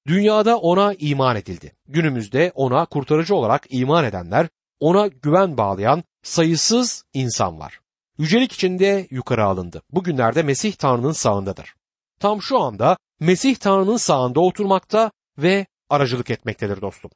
Dünyada 0.08 0.58
ona 0.58 0.94
iman 0.98 1.36
edildi. 1.36 1.72
Günümüzde 1.88 2.52
ona 2.54 2.86
kurtarıcı 2.86 3.34
olarak 3.34 3.66
iman 3.70 4.04
edenler, 4.04 4.48
ona 4.80 5.06
güven 5.06 5.56
bağlayan 5.56 6.04
sayısız 6.22 7.04
insan 7.14 7.60
var. 7.60 7.80
Yücelik 8.18 8.52
içinde 8.52 9.06
yukarı 9.10 9.44
alındı. 9.44 9.82
Bugünlerde 9.90 10.42
Mesih 10.42 10.72
Tanrı'nın 10.72 11.12
sağındadır. 11.12 11.74
Tam 12.20 12.42
şu 12.42 12.58
anda 12.58 12.96
Mesih 13.20 13.56
Tanrı'nın 13.56 13.96
sağında 13.96 14.40
oturmakta 14.40 15.10
ve 15.38 15.66
aracılık 15.90 16.30
etmektedir 16.30 16.80
dostum. 16.80 17.10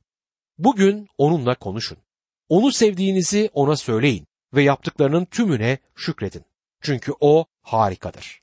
Bugün 0.58 1.08
onunla 1.18 1.54
konuşun. 1.54 1.98
Onu 2.48 2.72
sevdiğinizi 2.72 3.50
ona 3.52 3.76
söyleyin 3.76 4.26
ve 4.54 4.62
yaptıklarının 4.62 5.24
tümüne 5.24 5.78
şükredin. 5.96 6.44
Çünkü 6.80 7.12
o 7.20 7.44
harikadır. 7.62 8.40